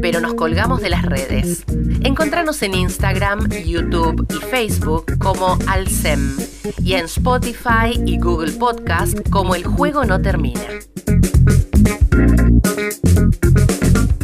pero 0.01 0.19
nos 0.19 0.34
colgamos 0.34 0.82
de 0.82 0.89
las 0.89 1.03
redes. 1.03 1.63
Encontranos 2.01 2.62
en 2.62 2.75
Instagram, 2.75 3.49
YouTube 3.49 4.27
y 4.29 4.45
Facebook 4.45 5.17
como 5.17 5.58
Alcem 5.65 6.36
y 6.84 6.93
en 6.93 7.06
Spotify 7.06 7.97
y 8.06 8.19
Google 8.19 8.51
Podcast 8.51 9.17
como 9.29 9.56
El 9.56 9.63
Juego 9.63 10.03
No 10.03 10.21
Termina. 10.21 10.60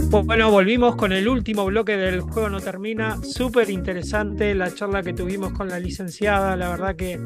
Bueno, 0.09 0.51
volvimos 0.51 0.95
con 0.95 1.13
el 1.13 1.27
último 1.27 1.65
bloque 1.65 1.95
del 1.95 2.21
juego 2.21 2.49
no 2.49 2.59
termina. 2.59 3.17
Súper 3.23 3.69
interesante 3.69 4.53
la 4.53 4.73
charla 4.73 5.01
que 5.01 5.13
tuvimos 5.13 5.53
con 5.53 5.69
la 5.69 5.79
licenciada, 5.79 6.57
la 6.57 6.69
verdad 6.69 6.95
que 6.95 7.21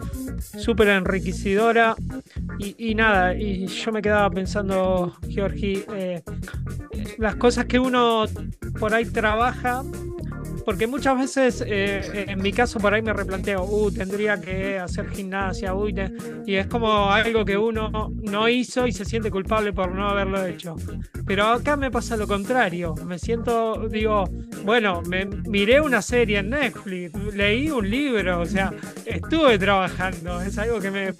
súper 0.59 0.89
enriquecedora. 0.89 1.95
Y, 2.59 2.95
nada, 2.95 3.35
y 3.35 3.67
yo 3.67 3.91
me 3.91 4.01
quedaba 4.01 4.29
pensando, 4.29 5.17
Georgi, 5.27 5.83
eh, 5.93 6.21
las 7.17 7.35
cosas 7.35 7.65
que 7.65 7.79
uno 7.79 8.25
por 8.79 8.93
ahí 8.93 9.05
trabaja 9.05 9.83
porque 10.65 10.87
muchas 10.87 11.17
veces, 11.17 11.63
eh, 11.65 12.25
en 12.27 12.41
mi 12.41 12.51
caso, 12.51 12.79
por 12.79 12.93
ahí 12.93 13.01
me 13.01 13.13
replanteo, 13.13 13.63
uh, 13.63 13.91
tendría 13.91 14.39
que 14.39 14.79
hacer 14.79 15.09
gimnasia, 15.09 15.73
uy, 15.73 15.95
y 16.45 16.55
es 16.55 16.67
como 16.67 17.11
algo 17.11 17.45
que 17.45 17.57
uno 17.57 18.11
no 18.21 18.49
hizo 18.49 18.87
y 18.87 18.91
se 18.91 19.05
siente 19.05 19.29
culpable 19.29 19.73
por 19.73 19.93
no 19.93 20.09
haberlo 20.09 20.45
hecho. 20.45 20.75
Pero 21.25 21.45
acá 21.45 21.75
me 21.77 21.91
pasa 21.91 22.17
lo 22.17 22.27
contrario, 22.27 22.95
me 23.05 23.19
siento, 23.19 23.87
digo, 23.89 24.25
bueno, 24.63 25.01
me 25.07 25.25
miré 25.25 25.81
una 25.81 26.01
serie 26.01 26.39
en 26.39 26.49
Netflix, 26.49 27.13
leí 27.33 27.69
un 27.69 27.89
libro, 27.89 28.41
o 28.41 28.45
sea, 28.45 28.73
estuve 29.05 29.57
trabajando, 29.57 30.41
es 30.41 30.57
algo 30.57 30.79
que 30.79 31.13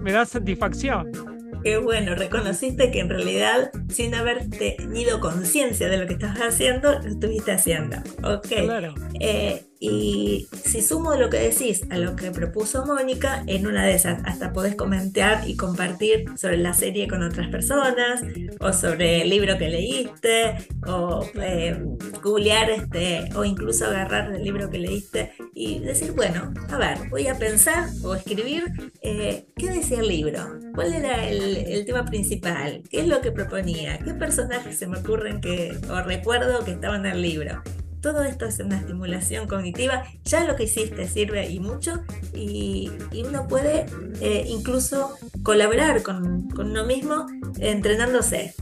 me 0.00 0.12
da 0.12 0.24
satisfacción. 0.24 1.37
Qué 1.62 1.78
bueno, 1.78 2.14
reconociste 2.14 2.90
que 2.90 3.00
en 3.00 3.08
realidad, 3.08 3.70
sin 3.88 4.14
haber 4.14 4.48
tenido 4.48 5.20
conciencia 5.20 5.88
de 5.88 5.98
lo 5.98 6.06
que 6.06 6.14
estabas 6.14 6.38
haciendo, 6.40 6.98
lo 7.00 7.08
estuviste 7.08 7.52
haciendo. 7.52 7.96
Ok. 8.22 8.48
Claro. 8.64 8.94
Eh, 9.20 9.67
y 9.80 10.48
si 10.64 10.82
sumo 10.82 11.14
lo 11.14 11.30
que 11.30 11.38
decís 11.38 11.82
a 11.90 11.98
lo 11.98 12.16
que 12.16 12.30
propuso 12.30 12.84
Mónica, 12.84 13.44
en 13.46 13.66
una 13.66 13.84
de 13.84 13.94
esas 13.94 14.20
hasta 14.24 14.52
podés 14.52 14.74
comentar 14.74 15.48
y 15.48 15.56
compartir 15.56 16.24
sobre 16.36 16.56
la 16.56 16.74
serie 16.74 17.06
con 17.06 17.22
otras 17.22 17.48
personas, 17.48 18.22
o 18.60 18.72
sobre 18.72 19.22
el 19.22 19.30
libro 19.30 19.56
que 19.56 19.68
leíste, 19.68 20.56
o 20.86 21.24
eh, 21.40 21.80
googlear 22.22 22.70
este, 22.70 23.28
o 23.36 23.44
incluso 23.44 23.86
agarrar 23.86 24.34
el 24.34 24.42
libro 24.42 24.68
que 24.70 24.78
leíste 24.78 25.32
y 25.54 25.78
decir, 25.78 26.12
bueno, 26.12 26.52
a 26.70 26.78
ver, 26.78 27.08
voy 27.10 27.28
a 27.28 27.38
pensar 27.38 27.88
o 28.02 28.14
escribir 28.14 28.64
eh, 29.02 29.46
qué 29.56 29.70
decía 29.70 30.00
el 30.00 30.08
libro, 30.08 30.58
cuál 30.74 30.94
era 30.94 31.28
el, 31.28 31.84
tema 31.86 32.04
principal, 32.04 32.82
qué 32.90 33.00
es 33.00 33.08
lo 33.08 33.20
que 33.20 33.32
proponía, 33.32 33.98
qué 34.00 34.12
personajes 34.12 34.78
se 34.78 34.86
me 34.86 34.98
ocurren 34.98 35.40
que, 35.40 35.74
o 35.88 36.02
recuerdo 36.02 36.64
que 36.64 36.72
estaban 36.72 37.06
en 37.06 37.12
el 37.12 37.22
libro. 37.22 37.62
Todo 38.08 38.22
esto 38.22 38.46
es 38.46 38.58
una 38.60 38.78
estimulación 38.78 39.46
cognitiva, 39.46 40.02
ya 40.24 40.42
lo 40.44 40.56
que 40.56 40.62
hiciste 40.62 41.06
sirve 41.06 41.46
y 41.50 41.60
mucho, 41.60 42.00
y, 42.32 42.90
uno 43.22 43.46
puede 43.46 43.84
eh, 44.22 44.46
incluso 44.48 45.14
colaborar 45.42 46.02
con, 46.02 46.48
con 46.48 46.70
uno 46.70 46.86
mismo 46.86 47.26
entrenándose 47.58 48.54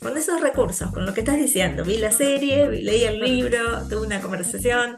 con 0.00 0.16
esos 0.16 0.40
recursos, 0.40 0.90
con 0.90 1.06
lo 1.06 1.14
que 1.14 1.20
estás 1.20 1.36
diciendo. 1.36 1.84
Vi 1.84 1.98
la 1.98 2.10
serie, 2.10 2.68
leí 2.68 3.04
el 3.04 3.20
libro, 3.20 3.86
tuve 3.88 4.04
una 4.04 4.20
conversación. 4.20 4.96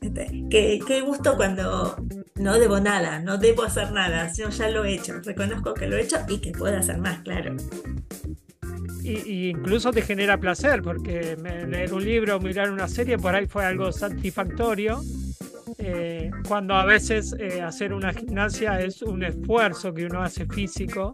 Este, 0.00 0.46
qué, 0.48 1.00
gusto 1.04 1.34
cuando 1.36 1.96
no 2.36 2.56
debo 2.56 2.78
nada, 2.78 3.18
no 3.18 3.36
debo 3.36 3.64
hacer 3.64 3.90
nada, 3.90 4.32
yo 4.32 4.48
ya 4.48 4.68
lo 4.68 4.84
he 4.84 4.94
hecho, 4.94 5.20
reconozco 5.24 5.74
que 5.74 5.88
lo 5.88 5.96
he 5.96 6.02
hecho 6.02 6.18
y 6.28 6.38
que 6.38 6.52
puedo 6.52 6.78
hacer 6.78 6.98
más, 6.98 7.18
claro. 7.22 7.56
Y, 9.02 9.50
incluso 9.50 9.90
te 9.90 10.02
genera 10.02 10.38
placer, 10.38 10.82
porque 10.82 11.36
leer 11.68 11.92
un 11.92 12.04
libro, 12.04 12.40
mirar 12.40 12.70
una 12.70 12.88
serie, 12.88 13.18
por 13.18 13.34
ahí 13.34 13.46
fue 13.46 13.64
algo 13.64 13.92
satisfactorio. 13.92 15.02
Eh, 15.78 16.30
cuando 16.48 16.74
a 16.74 16.84
veces 16.84 17.34
eh, 17.38 17.62
hacer 17.62 17.92
una 17.92 18.12
gimnasia 18.12 18.80
es 18.80 19.02
un 19.02 19.22
esfuerzo 19.22 19.94
que 19.94 20.04
uno 20.04 20.20
hace 20.22 20.44
físico 20.46 21.12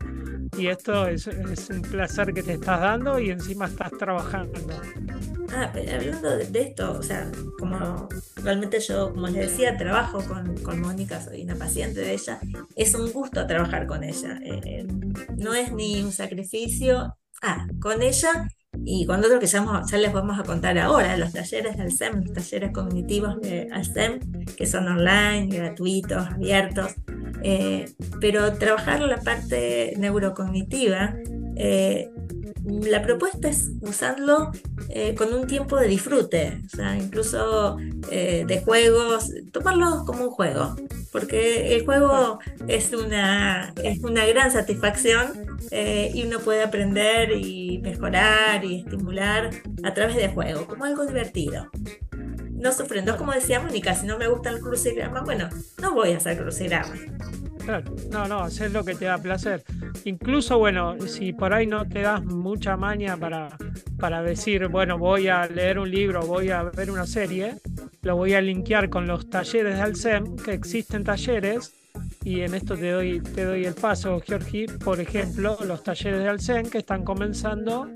y 0.59 0.69
esto 0.69 1.07
es, 1.07 1.27
un 1.27 1.83
placer 1.83 2.33
que 2.33 2.43
te 2.43 2.55
estás 2.55 2.81
dando 2.81 3.19
y 3.19 3.31
encima 3.31 3.67
estás 3.67 3.93
trabajando. 3.99 4.59
Ah, 5.53 5.71
pero 5.73 5.93
hablando 5.97 6.37
de, 6.37 6.61
esto, 6.61 6.99
o 6.99 7.03
sea, 7.03 7.31
como 7.59 8.09
realmente 8.43 8.81
yo, 8.81 9.13
como 9.13 9.29
les 9.29 9.51
decía, 9.51 9.77
trabajo 9.77 10.23
con, 10.27 10.57
con 10.59 10.81
Mónica, 10.81 11.21
soy 11.21 11.43
una 11.43 11.57
paciente 11.57 12.01
de 12.01 12.15
ella, 12.15 12.41
es 12.75 12.95
un 12.95 13.13
gusto 13.13 13.47
trabajar 13.47 13.87
con 13.87 14.03
ella. 14.03 14.41
Eh, 14.43 14.87
no 15.37 15.55
es 15.55 15.73
ni 15.73 16.03
un 16.03 16.13
sacrificio. 16.13 17.17
Ah, 17.49 17.65
con 17.81 18.03
ella 18.03 18.49
y 18.85 19.07
con 19.07 19.21
otro 19.21 19.39
que 19.39 19.47
ya, 19.47 19.65
les 19.93 20.13
vamos 20.13 20.37
a 20.37 20.43
contar 20.43 20.77
ahora, 20.79 21.17
los 21.17 21.33
talleres 21.33 21.77
del 21.77 21.93
SEM, 21.93 22.25
los 22.25 22.33
talleres 22.33 22.73
cognitivos 22.73 23.41
de 23.41 23.69
SEM, 23.85 24.19
que 24.57 24.67
son 24.67 24.89
online, 24.89 25.47
gratuitos, 25.47 26.27
abiertos. 26.27 26.93
Eh, 27.45 27.85
pero 28.21 28.53
trabajar 28.55 29.01
la 29.01 29.19
parte 29.19 29.95
neurocognitiva, 29.97 31.15
eh, 31.55 32.11
la 32.67 33.03
propuesta 33.03 33.49
es 33.49 33.71
usarlo 33.81 34.51
eh, 34.89 35.15
con 35.15 35.33
un 35.33 35.47
tiempo 35.47 35.77
de 35.77 35.89
disfrute, 35.89 36.61
o 36.67 36.77
sea, 36.77 36.97
incluso 36.97 37.77
de 37.77 38.63
juegos, 38.65 39.31
tomarlo 39.53 40.05
como 40.05 40.25
un 40.25 40.31
juego, 40.31 40.77
porque 41.13 41.75
el 41.75 41.85
juego 41.85 42.39
es 42.69 42.93
una, 42.93 43.73
es 43.83 44.01
una 44.01 44.27
gran 44.27 44.51
satisfacción 44.51 45.59
y 45.73 46.25
uno 46.25 46.39
puede 46.41 46.63
aprender 46.63 47.33
y 47.33 47.79
mejorar 47.79 48.65
y 48.65 48.81
estimular 48.81 49.51
a 49.83 49.95
través 49.95 50.17
de 50.17 50.29
juego, 50.29 50.67
como 50.67 50.85
algo 50.85 51.07
divertido 51.07 51.71
no 52.57 52.73
sufriendo. 52.73 53.17
como 53.17 53.33
decía 53.33 53.61
Mónica, 53.61 53.95
si 53.95 54.07
no 54.07 54.19
me 54.19 54.29
gusta 54.29 54.51
el 54.51 54.61
crucigrama, 54.61 55.23
bueno, 55.23 55.49
no 55.81 55.95
voy 55.95 56.13
a 56.13 56.17
hacer 56.17 56.39
crucigrama. 56.39 56.95
No, 58.11 58.29
no, 58.29 58.41
hacer 58.41 58.71
lo 58.71 58.85
que 58.85 58.95
te 58.95 59.07
da 59.07 59.19
placer. 59.19 59.65
Incluso, 60.05 60.59
bueno, 60.59 60.97
si 61.01 61.33
por 61.33 61.53
ahí 61.53 61.67
no 61.67 61.87
te 61.87 62.03
das 62.03 62.25
mucha 62.25 62.77
maña 62.77 63.17
para, 63.17 63.57
para 63.99 64.23
decir, 64.23 64.69
bueno, 64.69 64.99
voy 64.99 65.29
a 65.29 65.47
leer 65.47 65.79
un 65.79 65.91
libro, 65.91 66.23
voy 66.27 66.51
a 66.51 66.63
ver 66.63 66.91
una 66.91 67.07
serie, 67.07 67.57
lo 68.03 68.17
voy 68.17 68.35
a 68.35 68.41
linkear 68.41 68.89
con 68.89 69.07
los 69.07 69.29
talleres 69.29 69.77
de 69.77 69.83
Alcem, 69.83 70.37
que 70.37 70.53
existen 70.53 71.03
talleres, 71.03 71.75
y 72.23 72.41
en 72.41 72.55
esto 72.55 72.77
te 72.77 72.91
doy, 72.91 73.21
te 73.21 73.45
doy 73.45 73.65
el 73.65 73.75
paso, 73.75 74.21
Georgi, 74.25 74.67
por 74.67 75.01
ejemplo, 75.01 75.59
los 75.65 75.83
talleres 75.83 76.21
de 76.21 76.29
Alcem 76.29 76.69
que 76.69 76.79
están 76.79 77.05
comenzando 77.05 77.89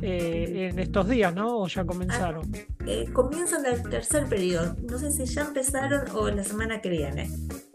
eh, 0.00 0.68
en 0.70 0.78
estos 0.78 1.08
días, 1.08 1.34
¿no? 1.34 1.60
¿O 1.60 1.68
ya 1.68 1.84
comenzaron? 1.84 2.50
Ah, 2.54 2.84
eh, 2.86 3.08
comienzan 3.12 3.64
el 3.66 3.82
tercer 3.82 4.26
periodo. 4.26 4.76
No 4.88 4.98
sé 4.98 5.10
si 5.10 5.24
ya 5.26 5.42
empezaron 5.42 6.10
o 6.14 6.28
la 6.28 6.44
semana 6.44 6.80
que 6.80 6.88
viene. 6.88 7.30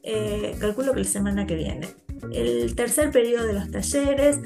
Eh, 0.10 0.56
calculo 0.58 0.94
que 0.94 1.02
la 1.02 1.06
semana 1.06 1.46
que 1.46 1.56
viene. 1.56 1.90
El 2.32 2.76
tercer 2.76 3.12
periodo 3.12 3.46
de 3.46 3.54
los 3.54 3.70
talleres, 3.70 4.40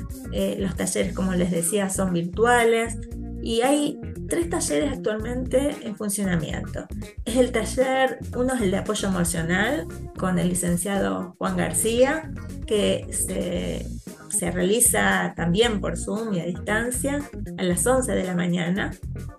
los 0.58 0.76
talleres 0.76 1.14
como 1.14 1.34
les 1.34 1.52
decía 1.52 1.90
son 1.90 2.14
virtuales 2.14 2.98
y 3.44 3.62
hay 3.62 4.00
tres 4.28 4.50
talleres 4.50 4.92
actualmente 4.92 5.76
en 5.84 5.96
funcionamiento. 5.96 6.88
Es 7.26 7.38
el 7.38 7.52
taller, 7.52 8.18
uno 8.36 8.56
es 8.56 8.62
el 8.62 8.72
de 8.72 8.78
apoyo 8.78 9.08
emocional 9.08 9.88
con 10.18 10.40
el 10.40 10.50
licenciado 10.50 11.36
Juan 11.38 11.58
García, 11.58 12.32
que 12.66 13.06
se 13.12 13.86
se 14.32 14.50
realiza 14.52 15.34
también 15.36 15.82
por 15.82 15.98
Zoom 15.98 16.34
y 16.34 16.40
a 16.40 16.46
distancia 16.46 17.20
a 17.58 17.64
las 17.64 17.86
11 17.86 18.14
de 18.14 18.24
la 18.24 18.36
mañana 18.36 18.92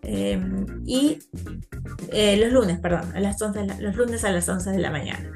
em, 0.02 0.66
y 0.86 1.18
eh, 2.12 2.36
los 2.36 2.52
lunes, 2.52 2.78
perdón, 2.78 3.10
a 3.14 3.20
las 3.20 3.40
11 3.40 3.80
los 3.80 3.96
lunes 3.96 4.24
a 4.24 4.30
las 4.30 4.48
11 4.48 4.70
de 4.70 4.78
la 4.78 4.90
mañana. 4.90 5.30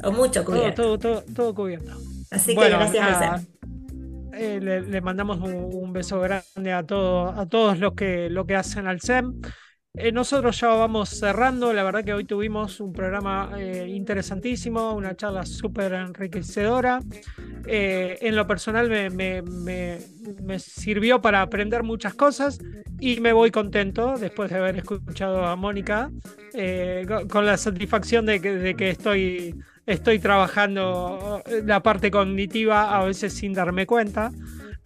O 0.03 0.13
mucho 0.13 0.45
cubierto. 0.45 0.99
Todo, 0.99 1.23
todo, 1.23 1.55
cubierto. 1.55 1.93
Así 2.31 2.55
que 2.55 2.69
gracias, 2.69 3.47
eh, 4.39 4.61
le, 4.61 5.01
mandamos 5.01 5.39
un, 5.41 5.93
beso 5.93 6.21
grande 6.21 6.73
a, 6.73 6.83
todo, 6.83 7.29
a 7.29 7.47
todos 7.47 7.79
los 7.79 7.95
que, 7.95 8.29
lo 8.29 8.47
que 8.47 8.55
hacen 8.55 8.87
al 8.87 9.01
SEM. 9.01 9.41
Eh, 9.95 10.13
nosotros 10.13 10.61
ya 10.61 10.69
vamos 10.69 11.09
cerrando, 11.09 11.73
la 11.73 11.83
verdad 11.83 12.05
que 12.05 12.13
hoy 12.13 12.25
tuvimos 12.25 12.81
un 12.81 12.93
programa 12.93 13.53
eh, 13.57 13.87
interesantísimo, 13.89 14.93
una 14.93 15.17
charla 15.17 15.47
súper 15.47 15.95
enriquecedora. 15.95 17.01
en 17.67 18.37
lo 18.37 18.47
personal 18.47 18.91
me, 18.91 19.09
me, 19.09 19.43
me, 20.43 20.59
sirvió 20.59 21.23
para 21.23 21.41
aprender 21.41 21.83
muchas 21.83 22.13
cosas 22.13 22.59
y 23.01 23.21
me 23.21 23.33
voy 23.33 23.51
contento 23.51 24.17
después 24.19 24.51
de 24.51 24.57
haber 24.57 24.77
escuchado 24.77 25.47
a 25.47 25.57
Mónica, 25.57 26.11
con, 27.31 27.47
la 27.47 27.57
satisfacción 27.57 28.27
de 28.27 28.41
que, 28.43 28.55
de 28.55 28.75
que 28.75 28.91
estoy 28.91 29.55
estoy 29.87 30.19
trabajando 30.19 31.43
la 31.65 31.81
parte 31.83 32.11
cognitiva 32.11 32.97
a 32.97 33.05
veces 33.05 33.33
sin 33.33 33.53
darme 33.53 33.87
cuenta. 33.87 34.31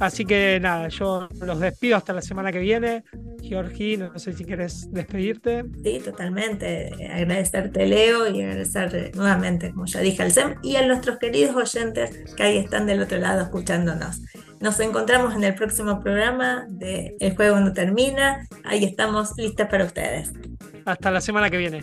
Así 0.01 0.25
que 0.25 0.59
nada, 0.61 0.89
yo 0.89 1.29
los 1.43 1.61
despido 1.61 1.97
hasta 1.97 2.15
la 2.15 2.23
semana 2.23 2.51
que 2.51 2.59
viene. 2.59 3.05
Georgi, 3.43 3.99
no 3.99 4.19
sé 4.19 4.33
si 4.33 4.45
quieres 4.45 4.91
despedirte. 4.91 5.65
Sí, 5.85 6.01
totalmente. 6.03 6.91
Agradecerte, 7.13 7.87
Leo, 7.87 8.27
y 8.27 8.41
agradecer 8.41 9.13
nuevamente, 9.15 9.71
como 9.73 9.85
ya 9.85 10.01
dije, 10.01 10.23
al 10.23 10.33
SEM 10.33 10.55
y 10.63 10.77
a 10.77 10.87
nuestros 10.87 11.19
queridos 11.19 11.55
oyentes 11.55 12.35
que 12.35 12.43
ahí 12.43 12.57
están 12.57 12.87
del 12.87 13.03
otro 13.03 13.19
lado 13.19 13.43
escuchándonos. 13.43 14.23
Nos 14.61 14.81
encontramos 14.81 15.35
en 15.35 15.45
el 15.45 15.55
próximo 15.55 16.01
programa 16.03 16.67
de 16.69 17.15
El 17.21 17.37
juego 17.37 17.61
no 17.61 17.75
termina. 17.75 18.47
Ahí 18.65 18.85
estamos 18.85 19.33
listas 19.37 19.69
para 19.69 19.85
ustedes. 19.85 20.33
Hasta 20.87 21.11
la 21.11 21.21
semana 21.21 21.51
que 21.51 21.59
viene. 21.59 21.83